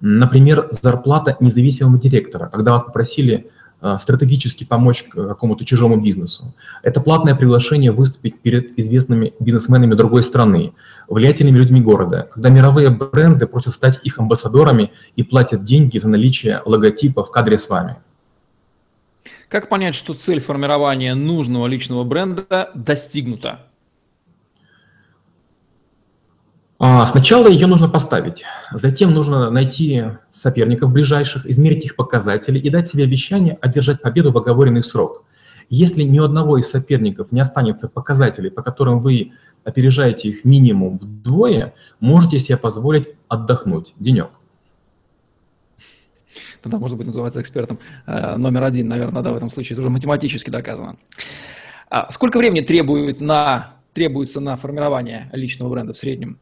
Например, 0.00 0.68
зарплата 0.70 1.36
независимого 1.40 1.98
директора, 1.98 2.48
когда 2.48 2.72
вас 2.72 2.84
попросили 2.84 3.50
Э, 3.80 3.96
стратегически 4.00 4.64
помочь 4.64 5.04
какому-то 5.04 5.64
чужому 5.64 6.00
бизнесу. 6.00 6.52
Это 6.82 7.00
платное 7.00 7.36
приглашение 7.36 7.92
выступить 7.92 8.40
перед 8.40 8.76
известными 8.76 9.34
бизнесменами 9.38 9.94
другой 9.94 10.24
страны, 10.24 10.72
влиятельными 11.08 11.58
людьми 11.58 11.80
города, 11.80 12.28
когда 12.32 12.50
мировые 12.50 12.90
бренды 12.90 13.46
просят 13.46 13.74
стать 13.74 14.00
их 14.04 14.18
амбассадорами 14.18 14.92
и 15.16 15.22
платят 15.22 15.64
деньги 15.64 15.98
за 15.98 16.08
наличие 16.08 16.62
логотипа 16.64 17.24
в 17.24 17.30
кадре 17.30 17.58
с 17.58 17.68
вами. 17.68 17.96
Как 19.48 19.68
понять, 19.68 19.94
что 19.94 20.14
цель 20.14 20.40
формирования 20.40 21.14
нужного 21.14 21.66
личного 21.66 22.04
бренда 22.04 22.70
достигнута? 22.74 23.64
А, 26.80 27.04
сначала 27.06 27.48
ее 27.48 27.66
нужно 27.66 27.88
поставить, 27.88 28.44
затем 28.70 29.12
нужно 29.12 29.50
найти 29.50 30.04
соперников 30.30 30.92
ближайших, 30.92 31.44
измерить 31.46 31.84
их 31.84 31.96
показатели 31.96 32.58
и 32.58 32.70
дать 32.70 32.88
себе 32.88 33.02
обещание 33.02 33.58
одержать 33.60 34.00
победу 34.00 34.30
в 34.30 34.38
оговоренный 34.38 34.84
срок. 34.84 35.24
Если 35.70 36.02
ни 36.02 36.18
у 36.18 36.24
одного 36.24 36.58
из 36.58 36.70
соперников 36.70 37.32
не 37.32 37.40
останется 37.40 37.88
показателей, 37.88 38.50
по 38.50 38.62
которым 38.62 39.00
вы 39.00 39.32
опережаете 39.64 40.28
их 40.28 40.44
минимум 40.44 40.96
вдвое, 40.96 41.74
можете 42.00 42.38
себе 42.38 42.56
позволить 42.56 43.08
отдохнуть 43.28 43.94
денек. 43.98 44.30
Тогда 46.62 46.78
можно 46.78 46.96
быть 46.96 47.06
называться 47.06 47.40
экспертом 47.40 47.78
э, 48.06 48.36
номер 48.36 48.64
один, 48.64 48.88
наверное, 48.88 49.22
да, 49.22 49.32
в 49.32 49.36
этом 49.36 49.50
случае. 49.50 49.74
Это 49.74 49.82
уже 49.82 49.90
математически 49.90 50.50
доказано. 50.50 50.96
А 51.90 52.10
сколько 52.10 52.38
времени 52.38 52.62
требует 52.64 53.20
на, 53.20 53.74
требуется 53.92 54.40
на 54.40 54.56
формирование 54.56 55.30
личного 55.32 55.70
бренда 55.70 55.92
в 55.92 55.98
среднем? 55.98 56.38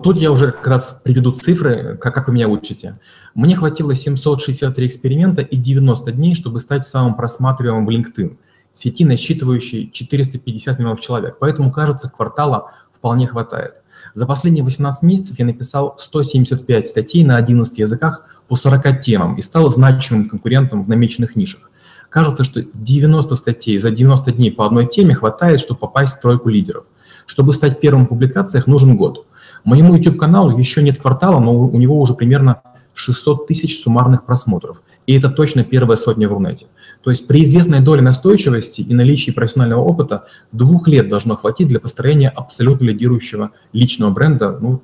Тут 0.00 0.16
я 0.16 0.30
уже 0.30 0.52
как 0.52 0.66
раз 0.68 1.00
приведу 1.02 1.32
цифры, 1.32 1.98
как, 2.00 2.14
как 2.14 2.28
вы 2.28 2.34
меня 2.34 2.48
учите. 2.48 3.00
Мне 3.34 3.56
хватило 3.56 3.96
763 3.96 4.86
эксперимента 4.86 5.42
и 5.42 5.56
90 5.56 6.12
дней, 6.12 6.36
чтобы 6.36 6.60
стать 6.60 6.84
самым 6.84 7.14
просматриваемым 7.16 7.84
в 7.84 7.90
LinkedIn, 7.90 8.36
сети, 8.72 9.04
насчитывающей 9.04 9.90
450 9.90 10.78
миллионов 10.78 11.00
человек. 11.00 11.38
Поэтому, 11.40 11.72
кажется, 11.72 12.08
квартала 12.08 12.70
вполне 12.96 13.26
хватает. 13.26 13.82
За 14.14 14.24
последние 14.24 14.62
18 14.62 15.02
месяцев 15.02 15.36
я 15.40 15.44
написал 15.44 15.94
175 15.98 16.86
статей 16.86 17.24
на 17.24 17.36
11 17.36 17.78
языках 17.78 18.24
по 18.46 18.54
40 18.54 19.00
темам 19.00 19.34
и 19.34 19.42
стал 19.42 19.68
значимым 19.68 20.28
конкурентом 20.28 20.84
в 20.84 20.88
намеченных 20.88 21.34
нишах. 21.34 21.72
Кажется, 22.08 22.44
что 22.44 22.62
90 22.62 23.34
статей 23.34 23.76
за 23.78 23.90
90 23.90 24.30
дней 24.30 24.52
по 24.52 24.64
одной 24.64 24.86
теме 24.86 25.16
хватает, 25.16 25.58
чтобы 25.58 25.80
попасть 25.80 26.18
в 26.18 26.20
тройку 26.20 26.50
лидеров. 26.50 26.84
Чтобы 27.26 27.52
стать 27.52 27.80
первым 27.80 28.06
в 28.06 28.08
публикациях, 28.08 28.68
нужен 28.68 28.96
год. 28.96 29.26
Моему 29.68 29.96
YouTube-каналу 29.96 30.56
еще 30.56 30.82
нет 30.82 30.96
квартала, 30.96 31.40
но 31.40 31.54
у 31.54 31.76
него 31.76 32.00
уже 32.00 32.14
примерно 32.14 32.62
600 32.94 33.46
тысяч 33.46 33.78
суммарных 33.78 34.24
просмотров. 34.24 34.80
И 35.06 35.14
это 35.14 35.28
точно 35.28 35.62
первая 35.62 35.98
сотня 35.98 36.26
в 36.26 36.32
Рунете. 36.32 36.68
То 37.02 37.10
есть 37.10 37.28
при 37.28 37.44
известной 37.44 37.80
доле 37.80 38.00
настойчивости 38.00 38.80
и 38.80 38.94
наличии 38.94 39.30
профессионального 39.30 39.82
опыта 39.82 40.24
двух 40.52 40.88
лет 40.88 41.10
должно 41.10 41.36
хватить 41.36 41.68
для 41.68 41.80
построения 41.80 42.30
абсолютно 42.30 42.86
лидирующего 42.86 43.50
личного 43.74 44.10
бренда 44.10 44.58
ну, 44.58 44.80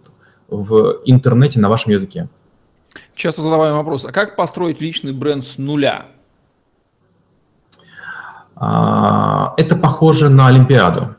в 0.49 0.99
интернете 1.07 1.61
на 1.61 1.71
вашем 1.71 1.93
языке. 1.93 2.29
Часто 3.15 3.41
задаваем 3.41 3.77
вопрос, 3.77 4.05
а 4.05 4.13
как 4.13 4.37
построить 4.37 4.83
личный 4.83 5.15
бренд 5.15 5.47
с 5.47 5.57
нуля? 5.57 6.09
А, 8.55 9.55
это 9.57 9.77
похоже 9.77 10.29
на 10.29 10.49
Олимпиаду. 10.49 11.17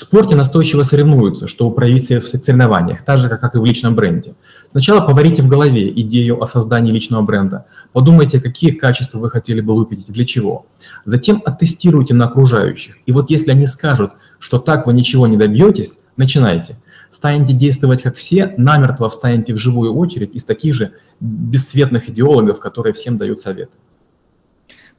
В 0.00 0.02
спорте 0.02 0.34
настойчиво 0.34 0.82
соревнуются, 0.82 1.46
чтобы 1.46 1.74
проявить 1.74 2.06
себя 2.06 2.22
в 2.22 2.26
соревнованиях, 2.26 3.04
так 3.04 3.18
же, 3.18 3.28
как 3.28 3.54
и 3.54 3.58
в 3.58 3.64
личном 3.66 3.94
бренде. 3.94 4.34
Сначала 4.70 5.02
поварите 5.02 5.42
в 5.42 5.46
голове 5.46 5.90
идею 5.90 6.42
о 6.42 6.46
создании 6.46 6.90
личного 6.90 7.20
бренда. 7.20 7.66
Подумайте, 7.92 8.40
какие 8.40 8.70
качества 8.70 9.18
вы 9.18 9.28
хотели 9.28 9.60
бы 9.60 9.76
выпить 9.76 10.08
и 10.08 10.12
для 10.14 10.24
чего. 10.24 10.64
Затем 11.04 11.42
оттестируйте 11.44 12.14
на 12.14 12.28
окружающих. 12.28 12.96
И 13.04 13.12
вот 13.12 13.28
если 13.28 13.50
они 13.50 13.66
скажут, 13.66 14.12
что 14.38 14.58
так 14.58 14.86
вы 14.86 14.94
ничего 14.94 15.26
не 15.26 15.36
добьетесь, 15.36 15.98
начинайте. 16.16 16.78
Станете 17.10 17.52
действовать 17.52 18.00
как 18.00 18.16
все, 18.16 18.54
намертво 18.56 19.10
встанете 19.10 19.52
в 19.52 19.58
живую 19.58 19.94
очередь 19.94 20.34
из 20.34 20.46
таких 20.46 20.72
же 20.72 20.92
бесцветных 21.20 22.08
идеологов, 22.08 22.58
которые 22.58 22.94
всем 22.94 23.18
дают 23.18 23.38
советы. 23.38 23.76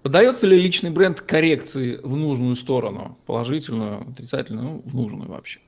Подается 0.04 0.48
ли 0.48 0.60
личный 0.60 0.90
бренд 0.90 1.22
коррекции 1.22 2.00
в 2.02 2.16
нужную 2.16 2.56
сторону? 2.56 3.18
Положительную, 3.28 4.02
отрицательную, 4.10 4.66
ну, 4.66 4.84
в 4.84 4.96
нужную 4.96 5.30
вообще? 5.30 5.60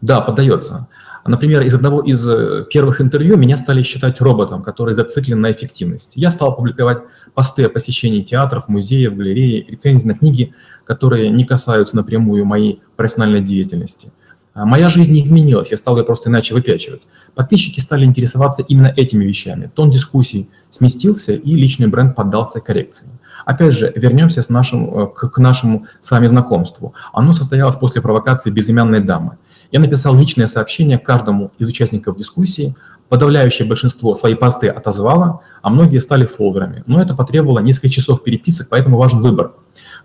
Да, 0.00 0.20
поддается. 0.20 0.88
Например, 1.24 1.62
из 1.62 1.74
одного 1.74 2.00
из 2.00 2.28
э, 2.28 2.66
первых 2.68 3.00
интервью 3.00 3.36
меня 3.36 3.56
стали 3.56 3.84
считать 3.84 4.20
роботом, 4.20 4.64
который 4.64 4.94
зациклен 4.94 5.40
на 5.40 5.52
эффективности. 5.52 6.18
Я 6.18 6.32
стал 6.32 6.56
публиковать 6.56 7.02
посты 7.34 7.66
о 7.66 7.68
посещении 7.68 8.22
театров, 8.22 8.66
музеев, 8.66 9.14
галереи, 9.14 9.64
рецензии 9.68 10.08
на 10.08 10.18
книги, 10.18 10.52
которые 10.84 11.30
не 11.30 11.44
касаются 11.44 11.94
напрямую 11.94 12.44
моей 12.44 12.82
профессиональной 12.96 13.42
деятельности– 13.42 14.12
моя 14.54 14.88
жизнь 14.88 15.12
не 15.12 15.20
изменилась, 15.20 15.70
я 15.70 15.76
стал 15.76 15.96
ее 15.98 16.04
просто 16.04 16.28
иначе 16.28 16.54
выпячивать. 16.54 17.02
Подписчики 17.34 17.80
стали 17.80 18.04
интересоваться 18.04 18.62
именно 18.62 18.92
этими 18.96 19.24
вещами. 19.24 19.70
Тон 19.74 19.90
дискуссий 19.90 20.48
сместился, 20.70 21.32
и 21.32 21.54
личный 21.54 21.86
бренд 21.86 22.14
поддался 22.14 22.60
коррекции. 22.60 23.08
Опять 23.44 23.74
же, 23.74 23.92
вернемся 23.96 24.42
с 24.42 24.48
нашим, 24.48 24.94
э, 24.94 25.06
к, 25.08 25.30
к 25.30 25.38
нашему 25.38 25.86
с 26.00 26.10
вами 26.10 26.26
знакомству. 26.26 26.94
Оно 27.12 27.32
состоялось 27.32 27.76
после 27.76 28.00
провокации 28.00 28.50
безымянной 28.50 29.00
дамы. 29.00 29.38
Я 29.70 29.80
написал 29.80 30.14
личное 30.14 30.46
сообщение 30.46 30.98
каждому 30.98 31.50
из 31.58 31.66
участников 31.66 32.18
дискуссии, 32.18 32.76
подавляющее 33.08 33.66
большинство 33.66 34.14
свои 34.14 34.34
посты 34.34 34.68
отозвало, 34.68 35.40
а 35.62 35.70
многие 35.70 35.98
стали 35.98 36.26
фолдерами. 36.26 36.82
Но 36.86 37.00
это 37.00 37.14
потребовало 37.14 37.60
несколько 37.60 37.88
часов 37.88 38.22
переписок, 38.22 38.68
поэтому 38.70 38.98
важен 38.98 39.20
выбор. 39.20 39.52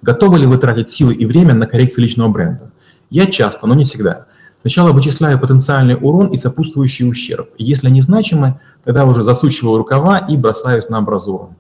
Готовы 0.02 0.40
ли 0.40 0.46
вы 0.46 0.58
тратить 0.58 0.90
силы 0.90 1.14
и 1.14 1.26
время 1.26 1.54
на 1.54 1.68
коррекцию 1.68 2.04
личного 2.04 2.30
бренда? 2.30 2.72
Я 3.10 3.26
часто, 3.26 3.68
но 3.68 3.76
не 3.76 3.84
всегда. 3.84 4.26
Сначала 4.68 4.92
вычисляю 4.92 5.40
потенциальный 5.40 5.96
урон 5.96 6.28
и 6.28 6.36
сопутствующий 6.36 7.10
ущерб. 7.10 7.52
Если 7.58 7.88
они 7.88 8.02
значимы, 8.02 8.60
тогда 8.84 9.06
уже 9.06 9.24
засучиваю 9.24 9.78
рукава 9.78 10.18
и 10.18 10.36
бросаюсь 10.36 10.90
на 10.90 10.98
абразуру. 10.98 11.56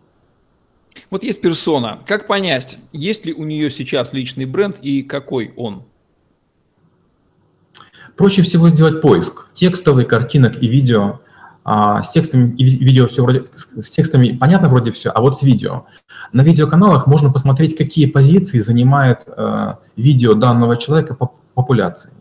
Вот 1.10 1.24
есть 1.24 1.40
персона. 1.40 2.00
Как 2.06 2.28
понять, 2.28 2.80
есть 2.92 3.26
ли 3.26 3.34
у 3.34 3.46
нее 3.46 3.70
сейчас 3.70 4.12
личный 4.12 4.44
бренд 4.44 4.76
и 4.82 5.04
какой 5.04 5.54
он? 5.56 5.84
Проще 8.18 8.42
всего 8.42 8.68
сделать 8.68 9.02
поиск 9.02 9.52
текстовый, 9.54 10.04
картинок 10.04 10.62
и 10.62 10.68
видео. 10.68 11.22
А, 11.64 12.04
с 12.04 12.12
текстами 12.12 12.54
и 12.58 12.66
видео 12.66 13.08
все 13.08 13.24
вроде, 13.24 13.46
с 13.56 13.90
текстами 13.90 14.36
понятно 14.36 14.68
вроде 14.68 14.92
все, 14.92 15.12
а 15.12 15.22
вот 15.22 15.38
с 15.38 15.44
видео. 15.44 15.86
На 16.34 16.42
видеоканалах 16.42 17.08
можно 17.08 17.32
посмотреть, 17.32 17.78
какие 17.78 18.06
позиции 18.08 18.60
занимает 18.60 19.20
э, 19.28 19.76
видео 19.96 20.34
данного 20.34 20.76
человека 20.76 21.16
по 21.16 21.32
популяции. 21.56 22.12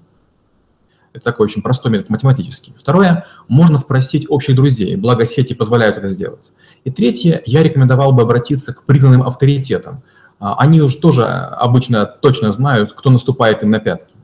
Это 1.17 1.25
такой 1.25 1.45
очень 1.45 1.63
простой 1.63 1.91
метод 1.91 2.11
математический. 2.11 2.75
Второе, 2.79 3.27
можно 3.49 3.79
спросить 3.79 4.27
общих 4.29 4.55
друзей, 4.55 4.97
благо 4.97 5.25
сети 5.25 5.55
позволяют 5.55 5.97
это 5.97 6.09
сделать. 6.09 6.53
И 6.85 6.91
третье, 6.91 7.43
я 7.47 7.63
рекомендовал 7.63 8.13
бы 8.13 8.23
обратиться 8.23 8.75
к 8.75 8.85
признанным 8.85 9.23
авторитетам. 9.23 10.03
А, 10.39 10.57
они 10.59 10.83
уже 10.83 10.99
тоже 10.99 11.25
обычно 11.25 12.05
точно 12.05 12.53
знают, 12.53 12.93
кто 12.93 13.11
наступает 13.11 13.63
им 13.63 13.71
на 13.71 13.79
пятки. 13.79 14.15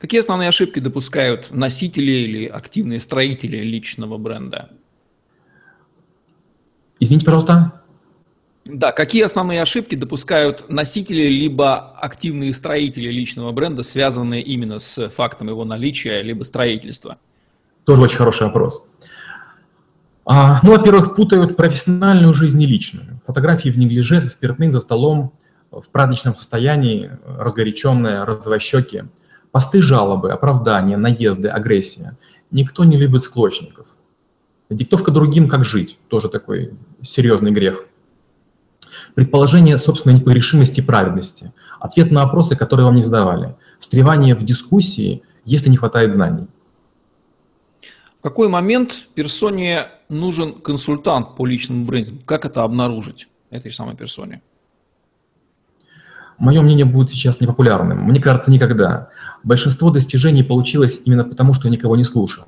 Какие 0.00 0.20
основные 0.20 0.48
ошибки 0.48 0.80
допускают 0.80 1.52
носители 1.52 2.10
или 2.10 2.46
активные 2.46 3.00
строители 3.00 3.58
личного 3.58 4.18
бренда? 4.18 4.70
Извините, 6.98 7.24
пожалуйста. 7.24 7.79
Да, 8.72 8.92
какие 8.92 9.22
основные 9.22 9.62
ошибки 9.62 9.94
допускают 9.94 10.68
носители 10.68 11.28
либо 11.28 11.92
активные 11.98 12.52
строители 12.52 13.08
личного 13.08 13.52
бренда, 13.52 13.82
связанные 13.82 14.42
именно 14.42 14.78
с 14.78 15.08
фактом 15.08 15.48
его 15.48 15.64
наличия 15.64 16.22
либо 16.22 16.44
строительства? 16.44 17.18
Тоже 17.84 18.02
очень 18.02 18.16
хороший 18.16 18.46
вопрос. 18.46 18.90
А, 20.24 20.60
ну, 20.62 20.76
во-первых, 20.76 21.16
путают 21.16 21.56
профессиональную 21.56 22.34
жизнь 22.34 22.62
и 22.62 22.66
личную. 22.66 23.20
Фотографии 23.26 23.70
в 23.70 23.78
неглиже 23.78 24.20
со 24.20 24.28
спиртным 24.28 24.72
за 24.72 24.80
столом 24.80 25.32
в 25.70 25.88
праздничном 25.90 26.36
состоянии, 26.36 27.10
разгоряченные, 27.24 28.24
розовощеки. 28.24 29.06
Посты 29.50 29.82
жалобы, 29.82 30.30
оправдания, 30.30 30.96
наезды, 30.96 31.48
агрессия. 31.48 32.16
Никто 32.50 32.84
не 32.84 32.96
любит 32.96 33.22
склочников. 33.22 33.86
Диктовка 34.68 35.10
другим, 35.10 35.48
как 35.48 35.64
жить, 35.64 35.98
тоже 36.08 36.28
такой 36.28 36.74
серьезный 37.02 37.50
грех. 37.50 37.86
Предположение 39.14 39.78
собственной 39.78 40.16
непогрешимости 40.16 40.80
и 40.80 40.82
праведности. 40.82 41.52
Ответ 41.78 42.10
на 42.10 42.24
вопросы, 42.24 42.56
которые 42.56 42.86
вам 42.86 42.96
не 42.96 43.02
задавали. 43.02 43.56
Встревание 43.78 44.34
в 44.34 44.44
дискуссии, 44.44 45.22
если 45.44 45.70
не 45.70 45.76
хватает 45.76 46.12
знаний. 46.12 46.46
В 48.18 48.22
какой 48.22 48.48
момент 48.48 49.08
персоне 49.14 49.88
нужен 50.10 50.60
консультант 50.60 51.36
по 51.36 51.46
личному 51.46 51.86
брендингу? 51.86 52.22
Как 52.26 52.44
это 52.44 52.64
обнаружить 52.64 53.28
этой 53.50 53.72
самой 53.72 53.96
персоне? 53.96 54.42
Мое 56.38 56.62
мнение 56.62 56.84
будет 56.84 57.10
сейчас 57.10 57.40
непопулярным. 57.40 58.04
Мне 58.04 58.20
кажется, 58.20 58.50
никогда. 58.50 59.08
Большинство 59.42 59.90
достижений 59.90 60.42
получилось 60.42 61.00
именно 61.04 61.24
потому, 61.24 61.54
что 61.54 61.68
я 61.68 61.72
никого 61.72 61.96
не 61.96 62.04
слушал. 62.04 62.44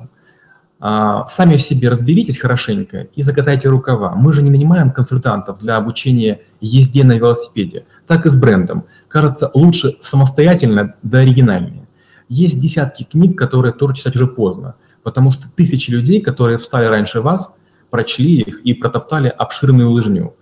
А, 0.85 1.29
сами 1.29 1.57
в 1.57 1.62
себе 1.62 1.91
разберитесь 1.91 2.41
хорошенько 2.41 3.07
и 3.15 3.23
закатайте 3.23 3.69
рукава. 3.69 4.17
Мы 4.17 4.33
же 4.33 4.43
не 4.43 4.51
нанимаем 4.51 4.91
консультантов 4.91 5.61
для 5.61 5.77
обучения 5.77 6.41
езде 6.61 7.05
на 7.05 7.17
велосипеде. 7.17 7.87
Так 8.09 8.27
и 8.27 8.29
с 8.29 8.35
брендом. 8.35 8.87
Кажется, 9.07 9.49
лучше 9.55 9.95
самостоятельно 10.01 10.97
да 11.05 11.21
оригинальнее. 11.21 11.87
Есть 12.29 12.59
десятки 12.59 13.05
книг, 13.05 13.39
которые 13.39 13.73
тоже 13.73 13.95
читать 13.95 14.17
уже 14.17 14.27
поздно, 14.27 14.75
потому 15.05 15.31
что 15.31 15.45
тысячи 15.55 15.89
людей, 15.93 16.21
которые 16.21 16.59
встали 16.59 16.87
раньше 16.89 17.21
вас, 17.21 17.59
прочли 17.91 18.41
их 18.41 18.62
и 18.62 18.75
протоптали 18.75 19.29
обширную 19.29 19.89
лыжню. 19.89 20.35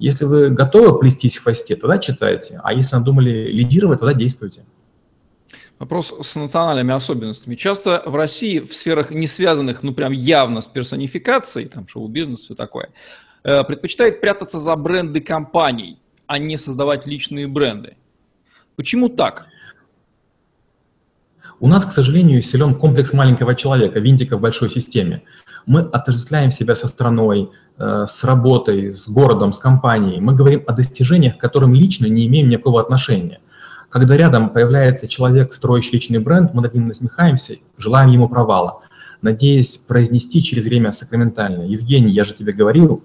Если 0.00 0.24
вы 0.24 0.50
готовы 0.50 0.98
плестись 0.98 1.36
в 1.36 1.44
хвосте, 1.44 1.76
тогда 1.76 1.98
читайте, 1.98 2.60
а 2.64 2.72
если 2.72 2.96
надумали 2.96 3.48
лидировать, 3.48 4.00
тогда 4.00 4.12
действуйте. 4.12 4.64
Вопрос 5.78 6.14
с 6.22 6.36
национальными 6.36 6.94
особенностями. 6.94 7.56
Часто 7.56 8.02
в 8.06 8.14
России 8.14 8.60
в 8.60 8.74
сферах, 8.74 9.10
не 9.10 9.26
связанных, 9.26 9.82
ну 9.82 9.92
прям 9.92 10.12
явно 10.12 10.60
с 10.60 10.66
персонификацией, 10.66 11.68
там 11.68 11.88
шоу-бизнес, 11.88 12.40
все 12.40 12.54
такое, 12.54 12.90
э, 13.42 13.64
предпочитает 13.64 14.20
прятаться 14.20 14.60
за 14.60 14.76
бренды 14.76 15.20
компаний, 15.20 15.98
а 16.26 16.38
не 16.38 16.56
создавать 16.58 17.06
личные 17.06 17.48
бренды. 17.48 17.96
Почему 18.76 19.08
так? 19.08 19.46
У 21.60 21.68
нас, 21.68 21.84
к 21.84 21.90
сожалению, 21.90 22.42
силен 22.42 22.74
комплекс 22.74 23.12
маленького 23.12 23.54
человека, 23.54 23.98
винтика 23.98 24.36
в 24.36 24.40
большой 24.40 24.70
системе. 24.70 25.22
Мы 25.66 25.80
отождествляем 25.80 26.50
себя 26.50 26.74
со 26.74 26.86
страной, 26.86 27.50
э, 27.78 28.04
с 28.06 28.22
работой, 28.22 28.92
с 28.92 29.08
городом, 29.08 29.52
с 29.52 29.58
компанией. 29.58 30.20
Мы 30.20 30.34
говорим 30.34 30.62
о 30.66 30.72
достижениях, 30.72 31.36
к 31.36 31.40
которым 31.40 31.74
лично 31.74 32.06
не 32.06 32.26
имеем 32.26 32.48
никакого 32.48 32.80
отношения. 32.80 33.40
Когда 33.94 34.16
рядом 34.16 34.50
появляется 34.50 35.06
человек, 35.06 35.52
строящий 35.52 35.92
личный 35.92 36.18
бренд, 36.18 36.52
мы 36.52 36.62
над 36.62 36.74
ним 36.74 36.88
насмехаемся, 36.88 37.58
желаем 37.78 38.10
ему 38.10 38.28
провала, 38.28 38.80
надеясь 39.22 39.78
произнести 39.78 40.42
через 40.42 40.64
время 40.64 40.90
сакраментально. 40.90 41.62
Евгений, 41.62 42.10
я 42.10 42.24
же 42.24 42.34
тебе 42.34 42.52
говорил, 42.52 43.04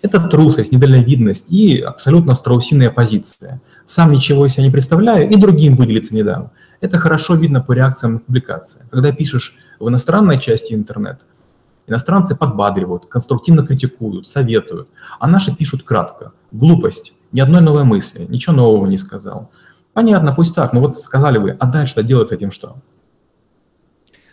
это 0.00 0.18
трусость, 0.20 0.72
недальновидность 0.72 1.52
и 1.52 1.80
абсолютно 1.80 2.32
страусиная 2.32 2.88
позиция. 2.88 3.60
Сам 3.84 4.10
ничего 4.10 4.46
из 4.46 4.54
себя 4.54 4.64
не 4.64 4.70
представляю 4.70 5.28
и 5.28 5.36
другим 5.36 5.76
выделиться 5.76 6.14
не 6.14 6.22
дам. 6.22 6.50
Это 6.80 6.98
хорошо 6.98 7.34
видно 7.34 7.60
по 7.60 7.72
реакциям 7.72 8.14
на 8.14 8.18
публикации. 8.20 8.86
Когда 8.90 9.12
пишешь 9.12 9.54
в 9.78 9.90
иностранной 9.90 10.40
части 10.40 10.72
интернета, 10.72 11.26
иностранцы 11.86 12.34
подбадривают, 12.34 13.04
конструктивно 13.04 13.66
критикуют, 13.66 14.26
советуют, 14.26 14.88
а 15.20 15.28
наши 15.28 15.54
пишут 15.54 15.82
кратко. 15.82 16.32
Глупость, 16.52 17.12
ни 17.32 17.40
одной 17.40 17.60
новой 17.60 17.84
мысли, 17.84 18.24
ничего 18.30 18.56
нового 18.56 18.86
не 18.86 18.96
сказал. 18.96 19.50
Понятно, 19.92 20.32
пусть 20.32 20.54
так, 20.54 20.72
но 20.72 20.80
вот 20.80 20.98
сказали 20.98 21.38
вы, 21.38 21.50
а 21.50 21.66
дальше-то 21.66 22.02
делать 22.02 22.28
с 22.28 22.32
этим 22.32 22.50
что? 22.50 22.76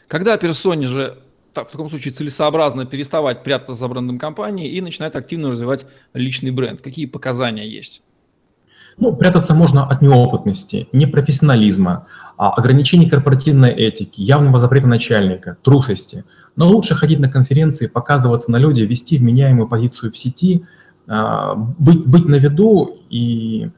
Когда 0.07 0.37
персоне 0.37 0.87
же 0.87 1.19
в 1.53 1.71
таком 1.71 1.89
случае 1.89 2.13
целесообразно 2.13 2.85
переставать 2.85 3.43
прятаться 3.43 3.73
за 3.73 3.87
брендом 3.87 4.19
компании 4.19 4.71
и 4.71 4.81
начинать 4.81 5.15
активно 5.15 5.49
развивать 5.49 5.85
личный 6.13 6.51
бренд? 6.51 6.81
Какие 6.81 7.05
показания 7.05 7.67
есть? 7.67 8.01
Ну, 8.97 9.15
прятаться 9.15 9.53
можно 9.53 9.85
от 9.85 10.01
неопытности, 10.01 10.87
непрофессионализма, 10.91 12.07
а 12.37 12.51
ограничений 12.51 13.09
корпоративной 13.09 13.71
этики, 13.71 14.21
явного 14.21 14.59
запрета 14.59 14.87
начальника, 14.87 15.57
трусости. 15.63 16.25
Но 16.55 16.69
лучше 16.69 16.95
ходить 16.95 17.19
на 17.19 17.29
конференции, 17.29 17.87
показываться 17.87 18.51
на 18.51 18.57
люди, 18.57 18.81
вести 18.81 19.17
вменяемую 19.17 19.67
позицию 19.67 20.11
в 20.11 20.17
сети, 20.17 20.65
а, 21.07 21.55
быть, 21.55 22.05
быть 22.05 22.25
на 22.25 22.35
виду 22.35 22.99
и 23.09 23.69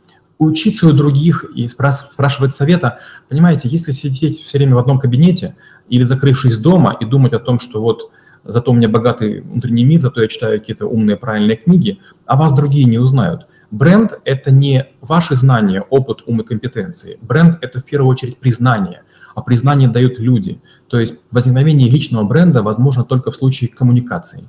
учиться 0.45 0.87
у 0.87 0.91
других 0.91 1.45
и 1.55 1.67
спрашивать 1.67 2.53
совета. 2.53 2.99
Понимаете, 3.29 3.69
если 3.69 3.91
сидеть 3.91 4.41
все 4.41 4.57
время 4.57 4.75
в 4.75 4.79
одном 4.79 4.99
кабинете 4.99 5.55
или 5.87 6.03
закрывшись 6.03 6.57
дома 6.57 6.97
и 6.99 7.05
думать 7.05 7.33
о 7.33 7.39
том, 7.39 7.59
что 7.59 7.81
вот 7.81 8.11
зато 8.43 8.71
у 8.71 8.73
меня 8.73 8.89
богатый 8.89 9.41
внутренний 9.41 9.85
мир, 9.85 10.01
зато 10.01 10.21
я 10.21 10.27
читаю 10.27 10.59
какие-то 10.59 10.87
умные, 10.87 11.15
правильные 11.15 11.57
книги, 11.57 11.99
а 12.25 12.35
вас 12.35 12.53
другие 12.53 12.85
не 12.85 12.97
узнают. 12.97 13.45
Бренд– 13.69 14.19
это 14.25 14.51
не 14.51 14.87
ваши 14.99 15.35
знания, 15.35 15.81
опыт, 15.89 16.23
ум 16.25 16.41
и 16.41 16.43
компетенции. 16.43 17.19
Бренд– 17.21 17.59
это 17.61 17.79
в 17.79 17.85
первую 17.85 18.09
очередь 18.09 18.37
признание, 18.37 19.03
а 19.35 19.41
признание 19.43 19.89
дают 19.89 20.19
люди. 20.19 20.59
То 20.87 20.99
есть 20.99 21.19
возникновение 21.29 21.87
личного 21.87 22.23
бренда 22.23 22.63
возможно 22.63 23.03
только 23.03 23.29
в 23.29 23.35
случае 23.35 23.69
коммуникации. 23.69 24.45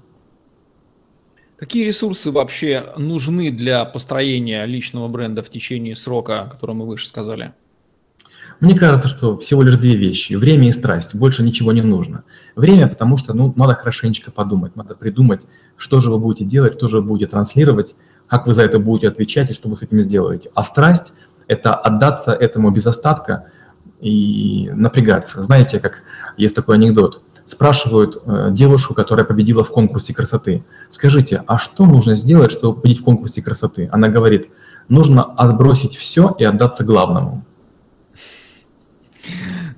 Какие 1.62 1.84
ресурсы 1.84 2.32
вообще 2.32 2.92
нужны 2.96 3.52
для 3.52 3.84
построения 3.84 4.64
личного 4.66 5.06
бренда 5.06 5.44
в 5.44 5.48
течение 5.48 5.94
срока, 5.94 6.48
который 6.50 6.74
мы 6.74 6.88
выше 6.88 7.06
сказали? 7.06 7.52
Мне 8.58 8.76
кажется, 8.76 9.08
что 9.08 9.36
всего 9.36 9.62
лишь 9.62 9.76
две 9.76 9.94
вещи. 9.94 10.34
Время 10.34 10.66
и 10.66 10.72
страсть. 10.72 11.14
Больше 11.14 11.44
ничего 11.44 11.70
не 11.70 11.82
нужно. 11.82 12.24
Время, 12.56 12.88
потому 12.88 13.16
что 13.16 13.32
ну, 13.32 13.54
надо 13.54 13.76
хорошенечко 13.76 14.32
подумать, 14.32 14.74
надо 14.74 14.96
придумать, 14.96 15.46
что 15.76 16.00
же 16.00 16.10
вы 16.10 16.18
будете 16.18 16.44
делать, 16.44 16.74
что 16.74 16.88
же 16.88 16.96
вы 16.96 17.04
будете 17.04 17.30
транслировать, 17.30 17.94
как 18.26 18.48
вы 18.48 18.54
за 18.54 18.62
это 18.62 18.80
будете 18.80 19.06
отвечать 19.06 19.52
и 19.52 19.54
что 19.54 19.68
вы 19.68 19.76
с 19.76 19.82
этим 19.84 20.00
сделаете. 20.02 20.50
А 20.56 20.64
страсть– 20.64 21.12
это 21.46 21.76
отдаться 21.76 22.32
этому 22.32 22.72
без 22.72 22.88
остатка 22.88 23.52
и 24.00 24.68
напрягаться. 24.74 25.44
Знаете, 25.44 25.78
как 25.78 26.02
есть 26.36 26.56
такой 26.56 26.74
анекдот– 26.74 27.22
спрашивают 27.44 28.22
э, 28.24 28.48
девушку, 28.52 28.94
которая 28.94 29.24
победила 29.24 29.64
в 29.64 29.70
конкурсе 29.70 30.14
красоты, 30.14 30.64
скажите, 30.88 31.42
а 31.46 31.58
что 31.58 31.86
нужно 31.86 32.14
сделать, 32.14 32.52
чтобы 32.52 32.80
победить 32.80 33.00
в 33.00 33.04
конкурсе 33.04 33.42
красоты? 33.42 33.88
Она 33.92 34.08
говорит, 34.08 34.48
нужно 34.88 35.24
отбросить 35.24 35.96
все 35.96 36.34
и 36.38 36.44
отдаться 36.44 36.84
главному. 36.84 37.44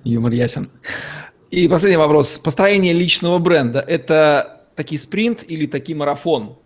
Юмор 0.05 0.33
ясен. 0.33 0.71
И 1.51 1.69
последний 1.69 1.97
вопрос. 1.97 2.39
Построение 2.39 2.93
личного 2.93 3.39
бренда– 3.39 3.81
это 3.87 4.63
такой 4.75 4.99
спринт 4.99 5.45
или 5.47 5.67
такой 5.67 5.95
марафон? 5.95 6.57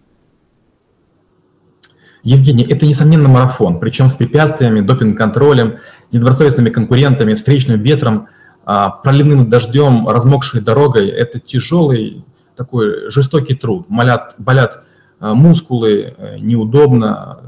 Евгений, 2.24 2.64
это, 2.64 2.84
несомненно, 2.84 3.28
марафон, 3.28 3.78
причем 3.78 4.08
с 4.08 4.16
препятствиями, 4.16 4.80
допинг-контролем, 4.80 5.78
недобросовестными 6.10 6.70
конкурентами, 6.70 7.34
встречным 7.34 7.80
ветром– 7.80 8.28
проливным 9.02 9.48
дождем, 9.48 10.06
размокшей 10.08 10.60
дорогой, 10.60 11.08
это 11.08 11.40
тяжелый 11.40 12.24
такой 12.54 13.10
жестокий 13.10 13.54
труд. 13.54 13.86
Болят, 13.88 14.34
болят 14.36 14.82
а, 15.20 15.32
мускулы, 15.32 16.14
э, 16.16 16.38
неудобно, 16.38 17.40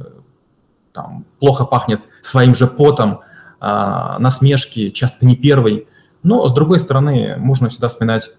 там, 0.93 1.27
плохо 1.39 1.67
пахнет 1.67 2.01
своим 2.23 2.55
же 2.55 2.67
потом, 2.67 3.21
а, 3.61 4.19
насмешки, 4.19 4.91
часто 4.91 5.27
не 5.27 5.37
первый. 5.37 5.87
Но, 6.23 6.49
с 6.49 6.55
другой 6.55 6.79
стороны, 6.79 7.37
можно 7.37 7.69
всегда 7.69 7.89
вспоминать 7.89 8.33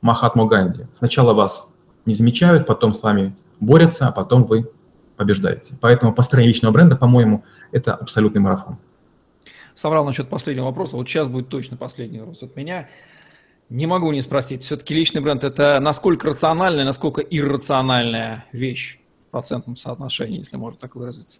Махатму 0.00 0.46
Ганди. 0.46 0.86
Сначала 0.92 1.32
вас 1.32 1.74
не 2.06 2.14
замечают, 2.14 2.66
потом 2.66 2.92
с 2.92 3.02
вами 3.02 3.36
борются, 3.58 4.08
а 4.08 4.12
потом 4.12 4.44
вы 4.44 4.70
побеждаете. 5.16 5.76
Поэтому 5.80 6.14
построение 6.14 6.52
личного 6.52 6.72
бренда, 6.72 6.96
по-моему, 6.96 7.44
это 7.72 7.94
абсолютный 7.94 8.40
марафон 8.40 8.78
соврал 9.78 10.04
насчет 10.04 10.28
последнего 10.28 10.64
вопроса. 10.64 10.96
Вот 10.96 11.08
сейчас 11.08 11.28
будет 11.28 11.48
точно 11.48 11.76
последний 11.76 12.18
вопрос 12.18 12.42
от 12.42 12.56
меня. 12.56 12.88
Не 13.70 13.86
могу 13.86 14.10
не 14.10 14.22
спросить. 14.22 14.62
Все-таки 14.64 14.92
личный 14.92 15.20
бренд– 15.20 15.44
это 15.44 15.78
насколько 15.80 16.26
рациональная, 16.26 16.84
насколько 16.84 17.20
иррациональная 17.20 18.44
вещь 18.50 18.98
в 19.28 19.30
процентном 19.30 19.76
соотношении, 19.76 20.38
если 20.38 20.56
можно 20.56 20.80
так 20.80 20.96
выразиться? 20.96 21.38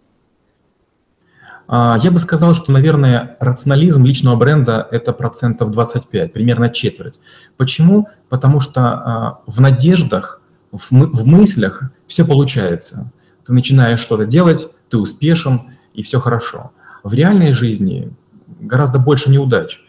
А, 1.67 1.97
я 2.01 2.11
бы 2.11 2.19
сказал, 2.19 2.55
что, 2.55 2.71
наверное, 2.71 3.35
рационализм 3.41 4.05
личного 4.05 4.37
бренда– 4.37 4.87
это 4.91 5.11
процентов 5.11 5.71
25, 5.71 6.31
примерно 6.31 6.69
четверть. 6.69 7.19
Почему? 7.57 8.07
Потому 8.29 8.61
что 8.61 8.81
а, 8.81 9.41
в 9.47 9.59
надеждах, 9.59 10.41
в, 10.71 10.91
в 10.91 11.25
мыслях 11.25 11.91
все 12.07 12.25
получается. 12.25 13.11
Ты 13.45 13.51
начинаешь 13.51 13.99
что-то 13.99 14.25
делать, 14.25 14.69
ты 14.89 14.97
успешен, 14.97 15.75
и 15.93 16.03
все 16.03 16.21
хорошо. 16.21 16.71
В 17.03 17.13
реальной 17.13 17.53
жизни 17.53 18.13
гораздо 18.59 18.99
больше 18.99 19.29
неудач. 19.29 19.81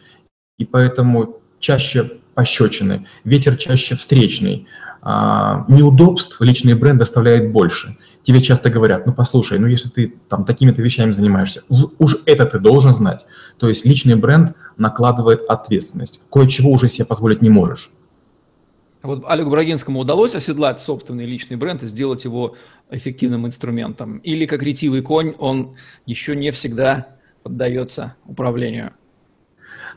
И 0.58 0.64
поэтому 0.64 1.40
чаще 1.58 2.18
пощечины, 2.34 3.06
ветер 3.24 3.56
чаще 3.56 3.96
встречный, 3.96 4.66
а, 5.02 5.64
неудобств 5.68 6.40
личный 6.40 6.74
бренд 6.74 6.98
доставляет 6.98 7.52
больше. 7.52 7.96
тебе 8.22 8.42
часто 8.42 8.68
говорят, 8.68 9.06
ну 9.06 9.14
послушай, 9.14 9.58
ну 9.58 9.66
если 9.66 9.88
ты 9.88 10.14
там 10.28 10.44
такими-то 10.44 10.82
вещами 10.82 11.12
занимаешься, 11.12 11.62
уж 11.68 12.18
это 12.26 12.44
ты 12.44 12.58
должен 12.58 12.92
знать. 12.92 13.24
То 13.58 13.68
есть 13.68 13.86
личный 13.86 14.14
бренд 14.14 14.54
накладывает 14.76 15.40
ответственность. 15.48 16.20
Кое-чего 16.30 16.70
уже 16.70 16.88
себе 16.88 17.06
позволить 17.06 17.40
не 17.40 17.48
можешь. 17.48 17.90
Вот 19.02 19.24
Олегу 19.26 19.50
Брагинскому 19.50 20.00
удалось 20.00 20.34
оседлать 20.34 20.78
собственный 20.78 21.24
личный 21.24 21.56
бренд 21.56 21.82
и 21.82 21.86
сделать 21.86 22.24
его 22.24 22.56
эффективным 22.90 23.46
инструментом? 23.46 24.18
Или 24.18 24.44
как 24.44 24.62
ретивый 24.62 25.00
конь, 25.00 25.34
он 25.38 25.74
еще 26.04 26.36
не 26.36 26.50
всегда 26.50 27.16
поддается 27.42 28.14
управлению? 28.26 28.92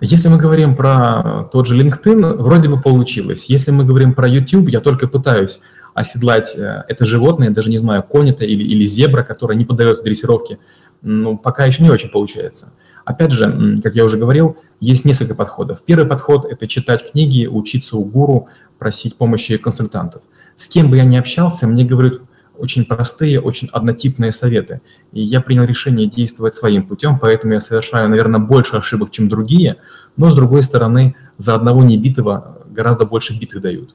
Если 0.02 0.28
мы 0.28 0.38
говорим 0.38 0.76
про 0.76 1.50
тот 1.52 1.68
же 1.68 1.80
LinkedIn, 1.80 2.38
вроде 2.38 2.70
бы 2.70 2.82
получилось. 2.82 3.46
Если 3.46 3.72
мы 3.72 3.86
говорим 3.86 4.14
про 4.14 4.28
YouTube, 4.28 4.70
я 4.70 4.80
только 4.80 5.08
пытаюсь 5.08 5.60
оседлать 5.94 6.56
э, 6.58 6.84
это 6.88 7.06
животное, 7.06 7.52
даже 7.52 7.70
не 7.70 7.78
знаю, 7.78 8.04
конь 8.04 8.30
это 8.30 8.46
или, 8.46 8.64
или 8.64 8.86
зебра, 8.86 9.24
которая 9.24 9.58
не 9.58 9.66
поддается 9.66 10.04
дрессировке, 10.04 10.58
ну, 11.02 11.38
пока 11.38 11.66
еще 11.66 11.84
не 11.84 11.90
очень 11.90 12.10
получается. 12.10 12.74
Опять 13.06 13.32
же, 13.32 13.78
как 13.84 13.96
я 13.96 14.06
уже 14.06 14.18
говорил, 14.18 14.58
есть 14.80 15.06
несколько 15.06 15.36
подходов. 15.36 15.84
Первый 15.84 16.08
подход– 16.08 16.46
это 16.50 16.68
читать 16.68 17.12
книги, 17.12 17.48
учиться 17.48 17.98
у 17.98 18.06
гуру, 18.06 18.48
просить 18.80 19.18
помощи 19.18 19.58
консультантов. 19.58 20.24
С 20.56 20.68
кем 20.68 20.90
бы 20.90 20.98
я 20.98 21.04
ни 21.04 21.18
общался, 21.18 21.68
мне 21.68 21.84
говорят 21.84 22.22
очень 22.64 22.86
простые, 22.86 23.42
очень 23.42 23.68
однотипные 23.74 24.32
советы. 24.32 24.80
И 25.12 25.22
я 25.22 25.42
принял 25.42 25.66
решение 25.66 26.08
действовать 26.08 26.56
своим 26.56 26.88
путем, 26.88 27.20
поэтому 27.20 27.54
я 27.54 27.60
совершаю, 27.60 28.08
наверное, 28.08 28.40
больше 28.40 28.78
ошибок, 28.78 29.12
чем 29.12 29.28
другие, 29.28 29.76
но, 30.16 30.30
с 30.30 30.36
другой 30.36 30.64
стороны, 30.64 31.14
за 31.38 31.56
одного 31.56 31.84
небитого 31.84 32.66
гораздо 32.72 33.06
больше 33.06 33.38
битых 33.38 33.62
дают. 33.62 33.94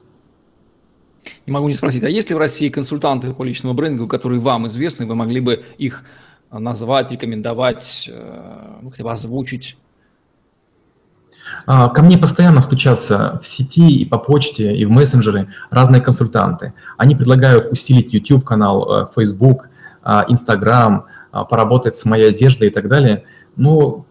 Не 1.47 1.51
могу 1.51 1.67
не 1.67 1.73
спросить, 1.73 2.03
а 2.03 2.09
есть 2.09 2.29
ли 2.29 2.35
в 2.35 2.37
России 2.37 2.69
консультанты 2.69 3.33
по 3.33 3.43
личному 3.43 3.73
брендингу, 3.73 4.07
которые 4.07 4.39
вам 4.39 4.67
известны, 4.67 5.07
вы 5.07 5.15
могли 5.15 5.41
бы 5.41 5.63
их 5.79 6.03
назвать, 6.51 7.11
рекомендовать, 7.11 8.07
э, 8.11 8.79
ну, 8.83 8.91
хотя 8.91 9.11
озвучить? 9.11 9.77
А, 11.65 11.89
ко 11.89 12.01
мне 12.01 12.17
постоянно 12.17 12.61
стучатся 12.61 13.39
в 13.41 13.45
сети 13.45 13.89
и 14.01 14.05
по 14.05 14.17
почте, 14.17 14.75
и 14.75 14.85
в 14.85 14.91
мессенджеры 14.91 15.49
разные 15.69 16.01
консультанты. 16.01 16.73
Они 16.97 17.15
предлагают 17.15 17.71
усилить 17.71 18.13
YouTube-канал, 18.13 19.03
э, 19.03 19.07
Facebook, 19.15 19.69
а, 20.03 20.25
Instagram, 20.27 21.05
а, 21.31 21.45
поработать 21.45 21.95
с 21.95 22.05
моей 22.05 22.29
одеждой 22.29 22.69
и 22.69 22.71
так 22.71 22.87
далее. 22.87 23.23
Но 23.55 24.05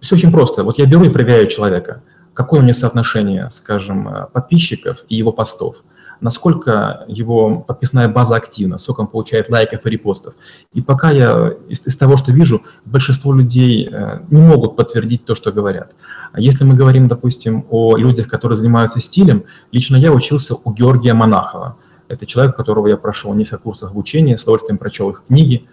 все 0.00 0.16
очень 0.16 0.32
просто. 0.32 0.64
Вот 0.64 0.78
я 0.78 0.86
беру 0.86 1.04
и 1.04 1.10
проверяю 1.10 1.46
человека, 1.46 2.02
какое 2.34 2.60
у 2.60 2.62
меня 2.62 2.74
соотношение, 2.74 3.50
скажем, 3.50 4.08
э, 4.08 4.26
подписчиков 4.32 4.98
и 5.08 5.16
его 5.16 5.32
постов– 5.32 5.76
насколько 6.20 7.04
его 7.08 7.60
подписная 7.60 8.08
база 8.08 8.36
активна, 8.36 8.78
сколько 8.78 9.00
он 9.00 9.06
получает 9.06 9.48
лайков 9.48 9.86
и 9.86 9.90
репостов. 9.90 10.34
И 10.72 10.82
пока 10.82 11.10
я 11.10 11.54
из, 11.68 11.86
из 11.86 11.96
того, 11.96 12.16
что 12.16 12.32
вижу, 12.32 12.62
большинство 12.84 13.32
людей 13.32 13.88
э, 13.90 14.20
не 14.30 14.42
могут 14.42 14.76
подтвердить 14.76 15.24
то, 15.24 15.34
что 15.34 15.52
говорят. 15.52 15.92
А 16.32 16.40
если 16.40 16.64
мы 16.64 16.74
говорим, 16.74 17.08
допустим, 17.08 17.66
о 17.70 17.96
людях, 17.96 18.28
которые 18.28 18.56
занимаются 18.56 19.00
стилем, 19.00 19.44
лично 19.72 19.96
я 19.96 20.12
учился 20.12 20.54
у 20.54 20.72
Георгия 20.72 21.14
Монахова. 21.14 21.76
Это 22.08 22.26
человек, 22.26 22.56
которого 22.56 22.88
я 22.88 22.96
прошел 22.96 23.32
несколько 23.34 23.62
курсов 23.62 23.90
обучения, 23.92 24.36
с 24.36 24.42
удовольствием 24.42 24.78
прочел 24.78 25.10
их 25.10 25.22
книги. 25.28 25.66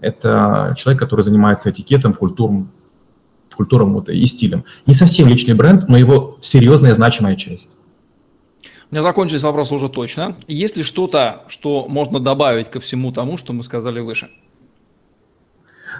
Это 0.00 0.74
человек, 0.76 1.00
который 1.00 1.24
занимается 1.24 1.70
этикетом, 1.70 2.14
культуром, 2.14 2.70
культуром 3.56 3.94
вот, 3.94 4.08
и 4.08 4.26
стилем. 4.26 4.64
Не 4.86 4.94
совсем 4.94 5.28
личный 5.28 5.54
бренд, 5.54 5.88
но 5.88 5.96
его 5.96 6.36
серьезная 6.40 6.94
значимая 6.94 7.36
часть. 7.36 7.76
У 8.90 8.94
меня 8.94 9.02
закончились 9.02 9.42
вопросы 9.42 9.74
уже 9.74 9.88
точно. 9.88 10.36
Есть 10.46 10.76
ли 10.76 10.82
что-то, 10.82 11.44
что 11.48 11.86
можно 11.88 12.20
добавить 12.20 12.70
ко 12.70 12.80
всему 12.80 13.12
тому, 13.12 13.36
что 13.36 13.52
мы 13.52 13.62
сказали 13.62 14.00
выше? 14.00 14.28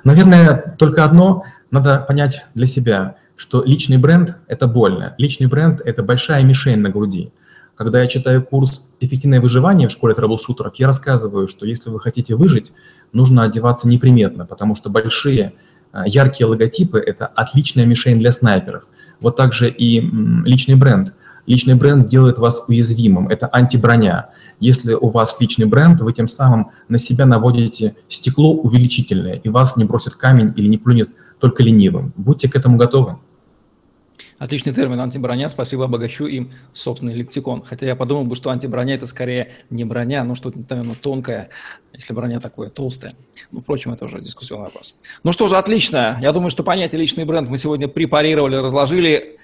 Наверное, 0.05 0.77
только 0.79 1.05
одно. 1.05 1.45
Надо 1.71 2.05
понять 2.07 2.45
для 2.55 2.67
себя, 2.67 3.17
что 3.37 3.65
личный 3.65 3.99
бренд– 3.99 4.37
это 4.49 4.69
больно. 4.69 5.15
Личный 5.19 5.47
бренд– 5.47 5.81
это 5.85 6.03
большая 6.03 6.45
мишень 6.45 6.79
на 6.79 6.91
груди. 6.91 7.33
Когда 7.75 8.01
я 8.01 8.07
читаю 8.07 8.45
курс 8.45 8.93
«Эффективное 9.01 9.41
выживание» 9.41 9.89
в 9.89 9.91
школе 9.91 10.15
трэблшутеров, 10.15 10.77
я 10.77 10.87
рассказываю, 10.87 11.49
что 11.49 11.67
если 11.67 11.91
вы 11.91 11.99
хотите 11.99 12.37
выжить, 12.37 12.73
нужно 13.13 13.43
одеваться 13.43 13.89
неприметно, 13.89 14.47
потому 14.47 14.77
что 14.77 14.91
большие 14.91 15.55
а, 15.91 16.07
яркие 16.07 16.47
логотипы– 16.47 16.99
это 17.05 17.27
отличная 17.27 17.87
мишень 17.87 18.21
для 18.21 18.31
снайперов. 18.31 18.85
Вот 19.19 19.37
также 19.37 19.69
и 19.69 20.01
личный 20.45 20.77
бренд– 20.77 21.15
Личный 21.47 21.75
бренд 21.75 22.09
делает 22.09 22.39
вас 22.39 22.65
уязвимым, 22.69 23.29
это 23.29 23.49
антиброня. 23.49 24.31
Если 24.61 24.95
у 24.95 25.11
вас 25.11 25.39
личный 25.41 25.67
бренд, 25.67 26.01
вы 26.01 26.13
тем 26.13 26.29
самым 26.29 26.71
на 26.89 26.99
себя 26.99 27.27
наводите 27.27 27.97
стекло 28.09 28.55
увеличительное, 28.55 29.35
и 29.35 29.49
вас 29.49 29.77
не 29.77 29.85
бросит 29.85 30.15
камень 30.15 30.55
или 30.57 30.69
не 30.69 30.79
плюнет 30.79 31.11
только 31.41 31.63
ленивым. 31.63 32.13
Будьте 32.17 32.49
к 32.49 32.57
этому 32.57 32.77
готовы. 32.77 33.19
Отличный 34.39 34.75
термин 34.75 35.01
антиброня. 35.01 35.49
Спасибо, 35.49 35.85
обогащу 35.85 36.27
им 36.27 36.53
собственный 36.73 37.15
лексикон. 37.15 37.63
Хотя 37.63 37.87
я 37.87 37.97
подумал 37.97 38.25
бы, 38.25 38.35
что 38.35 38.51
антиброня 38.51 38.95
это 38.95 39.07
скорее 39.07 39.53
не 39.71 39.85
броня, 39.85 40.25
но 40.25 40.35
что-то, 40.35 40.59
наверное, 40.69 40.97
тонкое, 40.97 41.51
если 41.93 42.13
броня 42.13 42.41
такое 42.41 42.69
толстая. 42.69 43.15
Ну, 43.53 43.61
впрочем, 43.61 43.93
это 43.93 44.07
уже 44.07 44.21
дискуссионный 44.21 44.65
вопрос. 44.65 45.01
Ну 45.23 45.33
что 45.33 45.47
же, 45.49 45.57
отлично. 45.57 46.19
Я 46.21 46.33
думаю, 46.33 46.51
что 46.51 46.65
понятие 46.65 47.01
личный 47.01 47.25
бренд 47.25 47.49
мы 47.49 47.59
сегодня 47.59 47.87
препарировали, 47.87 48.57
разложили 48.57 49.39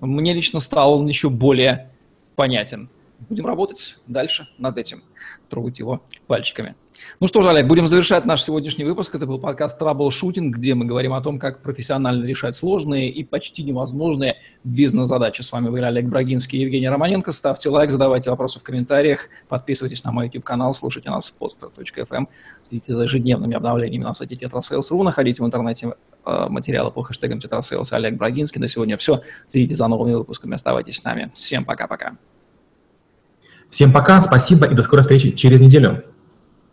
мне 0.00 0.32
лично 0.32 0.60
стал 0.60 1.00
он 1.00 1.06
еще 1.06 1.30
более 1.30 1.90
понятен. 2.36 2.88
Будем 3.28 3.46
работать 3.46 3.96
дальше 4.06 4.48
над 4.58 4.76
этим, 4.76 5.02
трогать 5.48 5.78
его 5.78 6.02
пальчиками. 6.26 6.74
Ну 7.20 7.28
что 7.28 7.42
же, 7.42 7.50
Олег, 7.50 7.66
будем 7.66 7.86
завершать 7.88 8.24
наш 8.24 8.42
сегодняшний 8.42 8.84
выпуск. 8.84 9.14
Это 9.14 9.26
был 9.26 9.38
подкаст 9.38 9.80
Troubleshooting, 9.80 10.48
где 10.48 10.74
мы 10.74 10.84
говорим 10.84 11.12
о 11.12 11.20
том, 11.20 11.38
как 11.38 11.62
профессионально 11.62 12.24
решать 12.24 12.56
сложные 12.56 13.10
и 13.10 13.24
почти 13.24 13.62
невозможные 13.62 14.36
бизнес-задачи. 14.64 15.42
С 15.42 15.52
вами 15.52 15.68
были 15.68 15.84
Олег 15.84 16.06
Брагинский 16.06 16.58
и 16.58 16.62
Евгений 16.62 16.88
Романенко. 16.88 17.32
Ставьте 17.32 17.68
лайк, 17.68 17.90
задавайте 17.90 18.30
вопросы 18.30 18.60
в 18.60 18.62
комментариях, 18.62 19.28
подписывайтесь 19.48 20.04
на 20.04 20.12
мой 20.12 20.26
YouTube-канал, 20.26 20.74
слушайте 20.74 21.10
нас 21.10 21.28
в 21.30 21.40
podster.fm, 21.40 22.26
следите 22.62 22.94
за 22.94 23.04
ежедневными 23.04 23.54
обновлениями 23.54 24.04
на 24.04 24.14
сайте 24.14 24.34
Tetrasales.ru, 24.36 25.02
находите 25.02 25.42
в 25.42 25.46
интернете 25.46 25.94
э, 26.24 26.46
материалы 26.48 26.90
по 26.90 27.02
хэштегам 27.02 27.38
Tetrasales 27.38 27.88
Олег 27.92 28.14
Брагинский. 28.16 28.60
На 28.60 28.68
сегодня 28.68 28.96
все. 28.96 29.22
Следите 29.50 29.74
за 29.74 29.88
новыми 29.88 30.14
выпусками, 30.14 30.54
оставайтесь 30.54 30.96
с 30.96 31.04
нами. 31.04 31.30
Всем 31.34 31.64
пока-пока. 31.64 32.16
Всем 33.70 33.92
пока, 33.92 34.20
спасибо 34.20 34.66
и 34.66 34.74
до 34.74 34.82
скорой 34.82 35.02
встречи 35.02 35.32
через 35.32 35.60
неделю. 35.60 36.04